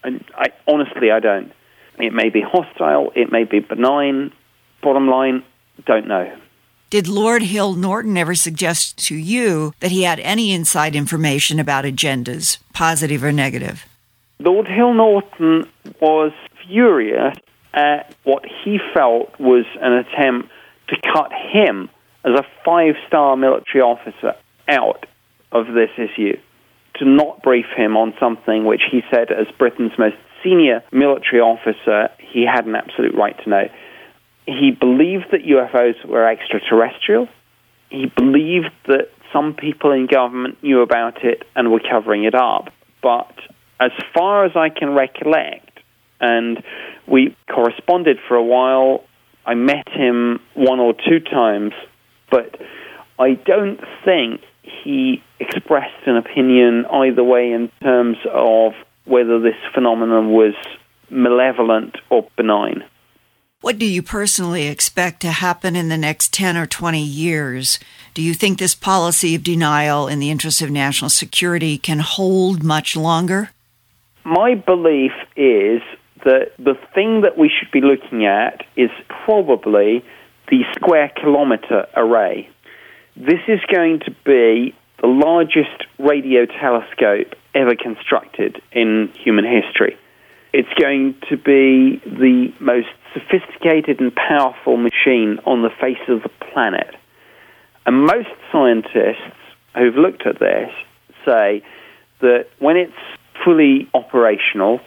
And 0.04 0.24
I 0.34 0.46
honestly, 0.66 1.10
I 1.10 1.20
don't. 1.20 1.52
It 1.98 2.12
may 2.12 2.30
be 2.30 2.40
hostile, 2.40 3.12
it 3.14 3.32
may 3.32 3.44
be 3.44 3.60
benign. 3.60 4.32
Bottom 4.82 5.08
line, 5.08 5.42
don't 5.86 6.06
know. 6.06 6.34
Did 6.88 7.08
Lord 7.08 7.42
Hill 7.42 7.72
Norton 7.74 8.16
ever 8.16 8.34
suggest 8.34 8.96
to 9.08 9.16
you 9.16 9.72
that 9.80 9.90
he 9.90 10.04
had 10.04 10.20
any 10.20 10.52
inside 10.52 10.94
information 10.94 11.58
about 11.58 11.84
agendas, 11.84 12.58
positive 12.72 13.24
or 13.24 13.32
negative? 13.32 13.86
Lord 14.38 14.68
Hill 14.68 14.94
Norton 14.94 15.68
was 16.00 16.32
furious 16.64 17.36
at 17.74 18.14
what 18.22 18.44
he 18.64 18.78
felt 18.94 19.38
was 19.40 19.64
an 19.80 19.92
attempt 19.94 20.50
to 20.88 20.96
cut 21.12 21.32
him 21.32 21.90
as 22.24 22.34
a 22.38 22.44
five 22.64 22.94
star 23.06 23.36
military 23.36 23.82
officer 23.82 24.34
out 24.68 25.06
of 25.52 25.66
this 25.66 25.90
issue, 25.96 26.36
to 26.98 27.04
not 27.04 27.42
brief 27.42 27.66
him 27.76 27.96
on 27.96 28.14
something 28.18 28.64
which 28.64 28.82
he 28.90 29.02
said, 29.10 29.30
as 29.30 29.46
Britain's 29.58 29.92
most 29.98 30.16
senior 30.42 30.82
military 30.92 31.40
officer, 31.40 32.10
he 32.18 32.44
had 32.44 32.66
an 32.66 32.74
absolute 32.74 33.14
right 33.14 33.36
to 33.44 33.50
know 33.50 33.68
he 34.46 34.70
believed 34.70 35.26
that 35.32 35.42
UFOs 35.44 36.04
were 36.06 36.26
extraterrestrial. 36.26 37.28
He 37.90 38.06
believed 38.06 38.70
that 38.86 39.10
some 39.32 39.54
people 39.54 39.90
in 39.90 40.06
government 40.06 40.62
knew 40.62 40.80
about 40.82 41.24
it 41.24 41.42
and 41.56 41.70
were 41.70 41.80
covering 41.80 42.24
it 42.24 42.34
up. 42.34 42.72
But 43.02 43.34
as 43.80 43.90
far 44.14 44.44
as 44.44 44.52
I 44.54 44.68
can 44.68 44.90
recollect, 44.94 45.80
and 46.20 46.62
we 47.06 47.36
corresponded 47.52 48.18
for 48.28 48.36
a 48.36 48.42
while, 48.42 49.04
I 49.44 49.54
met 49.54 49.88
him 49.88 50.40
one 50.54 50.80
or 50.80 50.94
two 50.94 51.20
times, 51.20 51.72
but 52.30 52.56
I 53.18 53.34
don't 53.34 53.80
think 54.04 54.40
he 54.82 55.22
expressed 55.38 56.06
an 56.06 56.16
opinion 56.16 56.86
either 56.86 57.24
way 57.24 57.52
in 57.52 57.70
terms 57.82 58.18
of 58.32 58.72
whether 59.04 59.40
this 59.40 59.56
phenomenon 59.74 60.32
was 60.32 60.54
malevolent 61.10 61.96
or 62.10 62.28
benign. 62.36 62.84
What 63.60 63.78
do 63.78 63.86
you 63.86 64.02
personally 64.02 64.68
expect 64.68 65.20
to 65.22 65.30
happen 65.30 65.74
in 65.76 65.88
the 65.88 65.96
next 65.96 66.32
10 66.32 66.56
or 66.56 66.66
20 66.66 67.02
years? 67.02 67.78
Do 68.14 68.22
you 68.22 68.34
think 68.34 68.58
this 68.58 68.74
policy 68.74 69.34
of 69.34 69.42
denial 69.42 70.06
in 70.08 70.18
the 70.18 70.30
interest 70.30 70.60
of 70.62 70.70
national 70.70 71.10
security 71.10 71.78
can 71.78 72.00
hold 72.00 72.62
much 72.62 72.96
longer? 72.96 73.50
My 74.24 74.54
belief 74.54 75.12
is 75.36 75.80
that 76.24 76.52
the 76.58 76.74
thing 76.94 77.22
that 77.22 77.38
we 77.38 77.48
should 77.48 77.70
be 77.70 77.80
looking 77.80 78.26
at 78.26 78.64
is 78.76 78.90
probably 79.24 80.04
the 80.48 80.62
square 80.74 81.10
kilometer 81.16 81.86
array. 81.96 82.48
This 83.16 83.40
is 83.48 83.60
going 83.72 84.00
to 84.00 84.10
be 84.26 84.74
the 85.00 85.06
largest 85.06 85.86
radio 85.98 86.44
telescope 86.44 87.34
ever 87.54 87.74
constructed 87.74 88.60
in 88.72 89.10
human 89.24 89.46
history. 89.46 89.96
It's 90.52 90.72
going 90.78 91.14
to 91.30 91.38
be 91.38 91.98
the 92.04 92.52
most 92.60 92.88
sophisticated 93.14 94.00
and 94.00 94.14
powerful 94.14 94.76
machine 94.76 95.38
on 95.46 95.62
the 95.62 95.70
face 95.80 96.02
of 96.08 96.24
the 96.24 96.28
planet. 96.52 96.94
And 97.86 98.04
most 98.04 98.28
scientists 98.52 99.32
who've 99.74 99.96
looked 99.96 100.26
at 100.26 100.38
this 100.38 100.70
say 101.24 101.62
that 102.20 102.48
when 102.58 102.76
it's 102.76 102.92
fully 103.42 103.88
operational, 103.94 104.80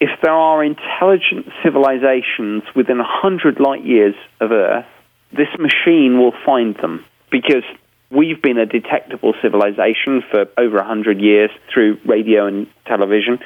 if 0.00 0.10
there 0.22 0.32
are 0.32 0.62
intelligent 0.62 1.46
civilizations 1.64 2.62
within 2.76 2.98
100 2.98 3.58
light 3.58 3.84
years 3.84 4.14
of 4.40 4.52
Earth, 4.52 4.86
this 5.32 5.48
machine 5.58 6.20
will 6.20 6.34
find 6.46 6.76
them 6.76 7.04
because 7.32 7.64
we've 8.10 8.40
been 8.40 8.58
a 8.58 8.66
detectable 8.66 9.34
civilization 9.42 10.22
for 10.30 10.46
over 10.56 10.76
100 10.76 11.20
years 11.20 11.50
through 11.72 11.98
radio 12.04 12.46
and 12.46 12.68
television 12.86 13.40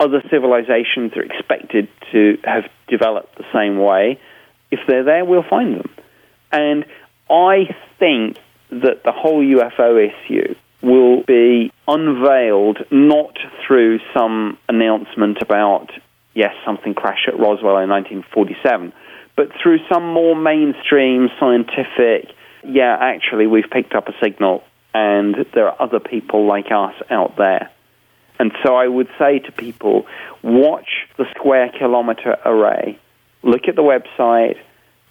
other 0.00 0.22
civilizations 0.30 1.12
are 1.14 1.22
expected 1.22 1.86
to 2.10 2.38
have 2.42 2.64
developed 2.88 3.36
the 3.36 3.44
same 3.52 3.78
way. 3.78 4.18
If 4.70 4.80
they're 4.88 5.04
there, 5.04 5.24
we'll 5.24 5.44
find 5.48 5.78
them. 5.78 5.90
And 6.50 6.86
I 7.28 7.76
think 7.98 8.38
that 8.70 9.04
the 9.04 9.12
whole 9.12 9.44
UFO 9.44 10.08
issue 10.08 10.54
will 10.82 11.22
be 11.24 11.70
unveiled 11.86 12.78
not 12.90 13.36
through 13.66 13.98
some 14.16 14.56
announcement 14.68 15.38
about, 15.42 15.90
yes, 16.34 16.54
something 16.64 16.94
crashed 16.94 17.28
at 17.28 17.34
Roswell 17.34 17.78
in 17.78 17.90
1947, 17.90 18.92
but 19.36 19.48
through 19.62 19.78
some 19.92 20.14
more 20.14 20.34
mainstream 20.34 21.28
scientific, 21.38 22.34
yeah, 22.64 22.96
actually, 23.00 23.46
we've 23.46 23.70
picked 23.70 23.94
up 23.94 24.08
a 24.08 24.12
signal 24.22 24.62
and 24.92 25.46
there 25.54 25.68
are 25.68 25.76
other 25.80 26.00
people 26.00 26.46
like 26.46 26.66
us 26.70 26.94
out 27.10 27.36
there. 27.36 27.70
And 28.38 28.52
so 28.64 28.74
I 28.74 28.88
would 28.88 29.08
say 29.18 29.38
to 29.40 29.52
people, 29.52 30.06
watch 30.42 31.06
the 31.18 31.26
square 31.36 31.70
kilometer 31.78 32.36
array, 32.44 32.98
look 33.42 33.68
at 33.68 33.76
the 33.76 33.82
website, 33.82 34.56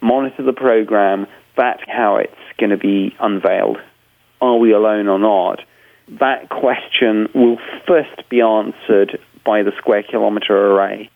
monitor 0.01 0.43
the 0.43 0.53
program. 0.53 1.27
That's 1.55 1.83
how 1.87 2.17
it's 2.17 2.33
going 2.57 2.71
to 2.71 2.77
be 2.77 3.15
unveiled. 3.19 3.77
Are 4.41 4.57
we 4.57 4.71
alone 4.71 5.07
or 5.07 5.19
not? 5.19 5.61
That 6.19 6.49
question 6.49 7.29
will 7.35 7.57
first 7.85 8.27
be 8.29 8.41
answered 8.41 9.19
by 9.45 9.63
the 9.63 9.73
Square 9.77 10.03
Kilometre 10.03 10.71
Array. 10.73 11.09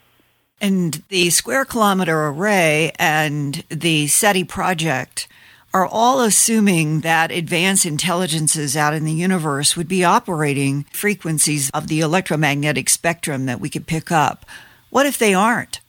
And 0.61 1.01
the 1.09 1.29
Square 1.31 1.65
Kilometre 1.65 2.27
Array 2.27 2.91
and 2.99 3.63
the 3.69 4.07
SETI 4.07 4.43
project 4.43 5.27
are 5.73 5.87
all 5.87 6.21
assuming 6.21 7.01
that 7.01 7.31
advanced 7.31 7.85
intelligences 7.85 8.77
out 8.77 8.93
in 8.93 9.05
the 9.05 9.13
universe 9.13 9.75
would 9.75 9.87
be 9.87 10.03
operating 10.03 10.83
frequencies 10.91 11.71
of 11.71 11.87
the 11.87 11.99
electromagnetic 11.99 12.89
spectrum 12.89 13.47
that 13.47 13.59
we 13.59 13.69
could 13.69 13.87
pick 13.87 14.11
up. 14.11 14.45
What 14.91 15.07
if 15.07 15.17
they 15.17 15.33
aren't? 15.33 15.79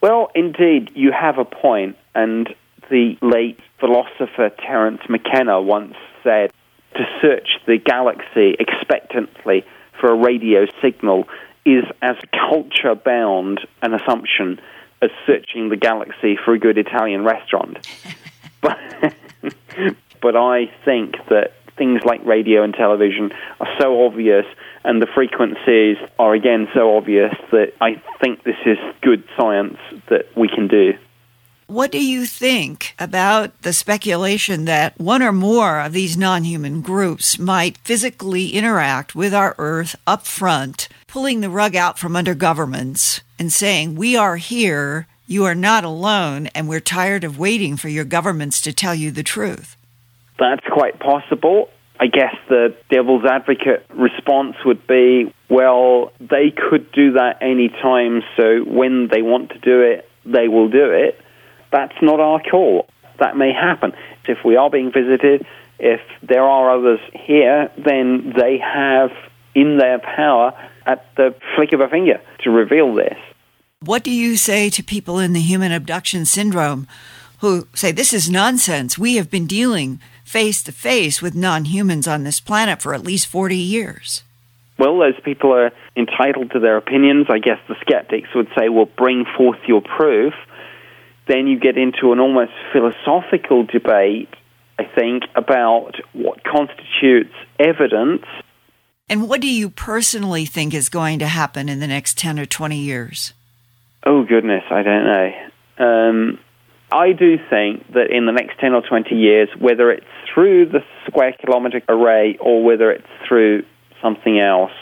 Well, 0.00 0.30
indeed, 0.34 0.90
you 0.94 1.12
have 1.12 1.38
a 1.38 1.44
point, 1.44 1.96
and 2.14 2.48
the 2.90 3.16
late 3.20 3.60
philosopher 3.78 4.50
Terence 4.50 5.02
McKenna 5.08 5.60
once 5.60 5.94
said 6.22 6.50
to 6.94 7.04
search 7.20 7.48
the 7.66 7.78
galaxy 7.78 8.56
expectantly 8.58 9.64
for 10.00 10.10
a 10.10 10.16
radio 10.16 10.66
signal 10.80 11.28
is 11.64 11.84
as 12.00 12.16
culture 12.32 12.94
bound 12.94 13.60
an 13.82 13.94
assumption 13.94 14.60
as 15.00 15.10
searching 15.26 15.68
the 15.68 15.76
galaxy 15.76 16.36
for 16.42 16.54
a 16.54 16.58
good 16.58 16.78
Italian 16.78 17.24
restaurant. 17.24 17.86
but, 20.22 20.36
I 20.36 20.72
think 20.84 21.16
that 21.28 21.52
things 21.76 22.02
like 22.04 22.24
radio 22.24 22.62
and 22.62 22.74
television 22.74 23.32
are 23.60 23.68
so 23.80 24.04
obvious 24.04 24.46
and 24.84 25.00
the 25.00 25.06
frequencies 25.06 25.96
are 26.18 26.34
again 26.34 26.68
so 26.74 26.96
obvious 26.96 27.34
that 27.50 27.72
I 27.80 28.02
think 28.20 28.44
this 28.44 28.56
is 28.66 28.78
good 29.00 29.24
science 29.36 29.78
that 30.08 30.26
we 30.36 30.48
can 30.48 30.68
do. 30.68 30.94
What 31.66 31.90
do 31.90 32.04
you 32.04 32.26
think 32.26 32.94
about 32.98 33.62
the 33.62 33.72
speculation 33.72 34.66
that 34.66 34.98
one 35.00 35.22
or 35.22 35.32
more 35.32 35.80
of 35.80 35.94
these 35.94 36.18
non 36.18 36.44
human 36.44 36.82
groups 36.82 37.38
might 37.38 37.78
physically 37.78 38.50
interact 38.50 39.14
with 39.14 39.32
our 39.32 39.54
Earth 39.56 39.96
up 40.06 40.26
front, 40.26 40.88
pulling 41.06 41.40
the 41.40 41.48
rug 41.48 41.74
out 41.74 41.98
from 41.98 42.14
under 42.14 42.34
governments 42.34 43.22
and 43.38 43.50
saying, 43.50 43.94
We 43.94 44.16
are 44.16 44.36
here, 44.36 45.06
you 45.26 45.44
are 45.44 45.54
not 45.54 45.82
alone, 45.82 46.48
and 46.48 46.68
we're 46.68 46.80
tired 46.80 47.24
of 47.24 47.38
waiting 47.38 47.78
for 47.78 47.88
your 47.88 48.04
governments 48.04 48.60
to 48.62 48.72
tell 48.74 48.94
you 48.94 49.10
the 49.10 49.22
truth? 49.22 49.76
That's 50.42 50.66
quite 50.70 50.98
possible. 50.98 51.70
I 52.00 52.08
guess 52.08 52.34
the 52.48 52.74
devil's 52.90 53.24
advocate 53.24 53.86
response 53.94 54.56
would 54.64 54.86
be, 54.86 55.32
well, 55.48 56.12
they 56.18 56.50
could 56.50 56.90
do 56.90 57.12
that 57.12 57.38
any 57.40 57.68
time, 57.68 58.22
so 58.36 58.64
when 58.64 59.08
they 59.12 59.22
want 59.22 59.50
to 59.50 59.58
do 59.60 59.82
it, 59.82 60.08
they 60.26 60.48
will 60.48 60.68
do 60.68 60.90
it 60.90 61.18
that's 61.72 61.94
not 62.00 62.20
our 62.20 62.40
call. 62.40 62.86
That 63.18 63.36
may 63.36 63.52
happen. 63.52 63.92
If 64.28 64.44
we 64.44 64.56
are 64.56 64.70
being 64.70 64.92
visited, 64.92 65.44
if 65.78 66.00
there 66.22 66.44
are 66.44 66.78
others 66.78 67.00
here, 67.12 67.72
then 67.76 68.34
they 68.36 68.58
have 68.58 69.10
in 69.54 69.78
their 69.78 69.98
power 69.98 70.52
at 70.86 71.04
the 71.16 71.34
flick 71.56 71.72
of 71.72 71.80
a 71.80 71.88
finger 71.88 72.20
to 72.44 72.50
reveal 72.50 72.94
this. 72.94 73.16
What 73.80 74.04
do 74.04 74.12
you 74.12 74.36
say 74.36 74.70
to 74.70 74.82
people 74.82 75.18
in 75.18 75.32
the 75.32 75.40
human 75.40 75.72
abduction 75.72 76.24
syndrome 76.24 76.86
who 77.38 77.66
say 77.74 77.90
this 77.90 78.12
is 78.12 78.30
nonsense? 78.30 78.96
We 78.96 79.16
have 79.16 79.30
been 79.30 79.46
dealing 79.46 80.00
face 80.32 80.62
to 80.64 80.72
face 80.72 81.22
with 81.22 81.34
non 81.34 81.66
humans 81.66 82.08
on 82.08 82.24
this 82.24 82.40
planet 82.40 82.82
for 82.82 82.94
at 82.94 83.04
least 83.04 83.26
40 83.26 83.56
years. 83.56 84.24
Well, 84.78 84.98
those 84.98 85.20
people 85.22 85.52
are 85.54 85.70
entitled 85.96 86.50
to 86.52 86.58
their 86.58 86.76
opinions. 86.76 87.26
I 87.30 87.38
guess 87.38 87.58
the 87.68 87.76
skeptics 87.82 88.30
would 88.34 88.48
say, 88.58 88.68
well, 88.68 88.86
bring 88.86 89.24
forth 89.36 89.60
your 89.66 89.82
proof 89.82 90.34
then 91.26 91.46
you 91.46 91.58
get 91.58 91.78
into 91.78 92.12
an 92.12 92.20
almost 92.20 92.52
philosophical 92.72 93.64
debate, 93.64 94.28
I 94.78 94.84
think, 94.84 95.24
about 95.34 95.96
what 96.12 96.42
constitutes 96.44 97.34
evidence. 97.58 98.24
And 99.08 99.28
what 99.28 99.40
do 99.40 99.48
you 99.48 99.70
personally 99.70 100.46
think 100.46 100.74
is 100.74 100.88
going 100.88 101.18
to 101.20 101.26
happen 101.26 101.68
in 101.68 101.80
the 101.80 101.86
next 101.86 102.18
10 102.18 102.38
or 102.38 102.46
20 102.46 102.78
years? 102.78 103.34
Oh, 104.04 104.24
goodness, 104.24 104.64
I 104.70 104.82
don't 104.82 105.04
know. 105.04 105.32
Um, 105.78 106.38
I 106.92 107.12
do 107.12 107.38
think 107.48 107.90
that 107.94 108.10
in 108.10 108.26
the 108.26 108.32
next 108.32 108.60
10 108.60 108.74
or 108.74 108.82
20 108.82 109.14
years, 109.14 109.48
whether 109.58 109.90
it's 109.90 110.06
through 110.32 110.66
the 110.66 110.80
square 111.06 111.32
kilometre 111.32 111.80
array 111.88 112.36
or 112.38 112.62
whether 112.62 112.90
it's 112.90 113.06
through 113.26 113.64
something 114.02 114.38
else, 114.38 114.72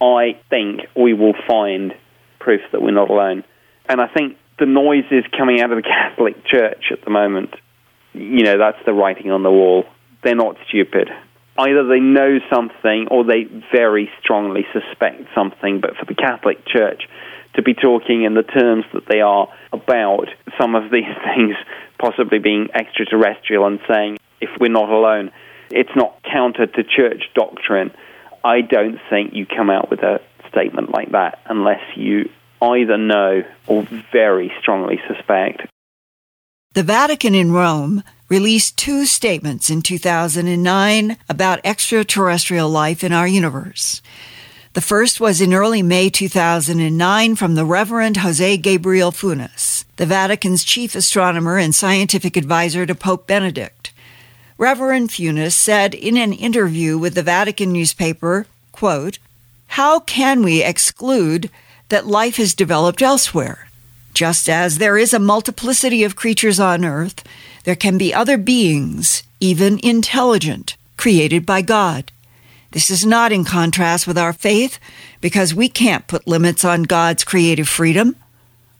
I 0.00 0.38
think 0.48 0.82
we 0.94 1.12
will 1.12 1.34
find 1.48 1.92
proof 2.38 2.60
that 2.70 2.80
we're 2.80 2.92
not 2.92 3.10
alone. 3.10 3.42
And 3.88 4.00
I 4.00 4.06
think 4.06 4.36
the 4.60 4.66
noises 4.66 5.24
coming 5.36 5.60
out 5.60 5.72
of 5.72 5.82
the 5.82 5.82
Catholic 5.88 6.44
Church 6.46 6.92
at 6.92 7.04
the 7.04 7.10
moment, 7.10 7.50
you 8.12 8.44
know, 8.44 8.58
that's 8.58 8.78
the 8.86 8.92
writing 8.92 9.32
on 9.32 9.42
the 9.42 9.50
wall. 9.50 9.86
They're 10.22 10.36
not 10.36 10.56
stupid. 10.68 11.10
Either 11.58 11.86
they 11.88 12.00
know 12.00 12.38
something 12.48 13.08
or 13.10 13.24
they 13.24 13.44
very 13.72 14.08
strongly 14.20 14.66
suspect 14.72 15.22
something, 15.34 15.80
but 15.80 15.96
for 15.96 16.04
the 16.04 16.14
Catholic 16.14 16.64
Church 16.66 17.08
to 17.54 17.62
be 17.62 17.74
talking 17.74 18.22
in 18.22 18.34
the 18.34 18.42
terms 18.42 18.84
that 18.92 19.06
they 19.08 19.20
are 19.20 19.48
about 19.72 20.28
some 20.58 20.74
of 20.74 20.90
these 20.90 21.04
things 21.36 21.56
possibly 21.98 22.38
being 22.38 22.68
extraterrestrial 22.74 23.66
and 23.66 23.80
saying, 23.88 24.18
if 24.40 24.50
we're 24.60 24.68
not 24.68 24.88
alone, 24.88 25.30
it's 25.70 25.94
not 25.96 26.22
counter 26.22 26.66
to 26.66 26.84
church 26.84 27.24
doctrine. 27.34 27.90
I 28.44 28.60
don't 28.60 28.98
think 29.10 29.34
you 29.34 29.46
come 29.46 29.70
out 29.70 29.90
with 29.90 30.00
a 30.00 30.20
statement 30.48 30.90
like 30.90 31.12
that 31.12 31.40
unless 31.46 31.82
you 31.96 32.30
either 32.62 32.96
know 32.96 33.42
or 33.66 33.86
very 34.12 34.52
strongly 34.60 35.00
suspect. 35.08 35.66
The 36.72 36.82
Vatican 36.82 37.34
in 37.34 37.52
Rome 37.52 38.02
released 38.28 38.76
two 38.76 39.06
statements 39.06 39.70
in 39.70 39.82
2009 39.82 41.16
about 41.28 41.60
extraterrestrial 41.64 42.68
life 42.68 43.02
in 43.02 43.12
our 43.12 43.26
universe. 43.26 44.02
The 44.76 44.82
first 44.82 45.20
was 45.20 45.40
in 45.40 45.54
early 45.54 45.80
May 45.80 46.10
2009 46.10 47.34
from 47.36 47.54
the 47.54 47.64
Reverend 47.64 48.18
Jose 48.18 48.58
Gabriel 48.58 49.10
Funes, 49.10 49.86
the 49.96 50.04
Vatican's 50.04 50.64
chief 50.64 50.94
astronomer 50.94 51.56
and 51.56 51.74
scientific 51.74 52.36
advisor 52.36 52.84
to 52.84 52.94
Pope 52.94 53.26
Benedict. 53.26 53.94
Reverend 54.58 55.08
Funes 55.08 55.54
said 55.54 55.94
in 55.94 56.18
an 56.18 56.34
interview 56.34 56.98
with 56.98 57.14
the 57.14 57.22
Vatican 57.22 57.72
newspaper, 57.72 58.46
quote, 58.72 59.18
How 59.68 59.98
can 59.98 60.42
we 60.42 60.62
exclude 60.62 61.48
that 61.88 62.06
life 62.06 62.36
has 62.36 62.52
developed 62.52 63.00
elsewhere. 63.00 63.68
Just 64.12 64.46
as 64.46 64.76
there 64.76 64.98
is 64.98 65.14
a 65.14 65.18
multiplicity 65.18 66.04
of 66.04 66.16
creatures 66.16 66.60
on 66.60 66.84
earth, 66.84 67.24
there 67.64 67.76
can 67.76 67.96
be 67.96 68.12
other 68.12 68.36
beings, 68.36 69.22
even 69.40 69.80
intelligent, 69.82 70.76
created 70.98 71.46
by 71.46 71.62
God. 71.62 72.12
This 72.76 72.90
is 72.90 73.06
not 73.06 73.32
in 73.32 73.46
contrast 73.46 74.06
with 74.06 74.18
our 74.18 74.34
faith 74.34 74.78
because 75.22 75.54
we 75.54 75.66
can't 75.66 76.06
put 76.06 76.28
limits 76.28 76.62
on 76.62 76.82
God's 76.82 77.24
creative 77.24 77.70
freedom. 77.70 78.16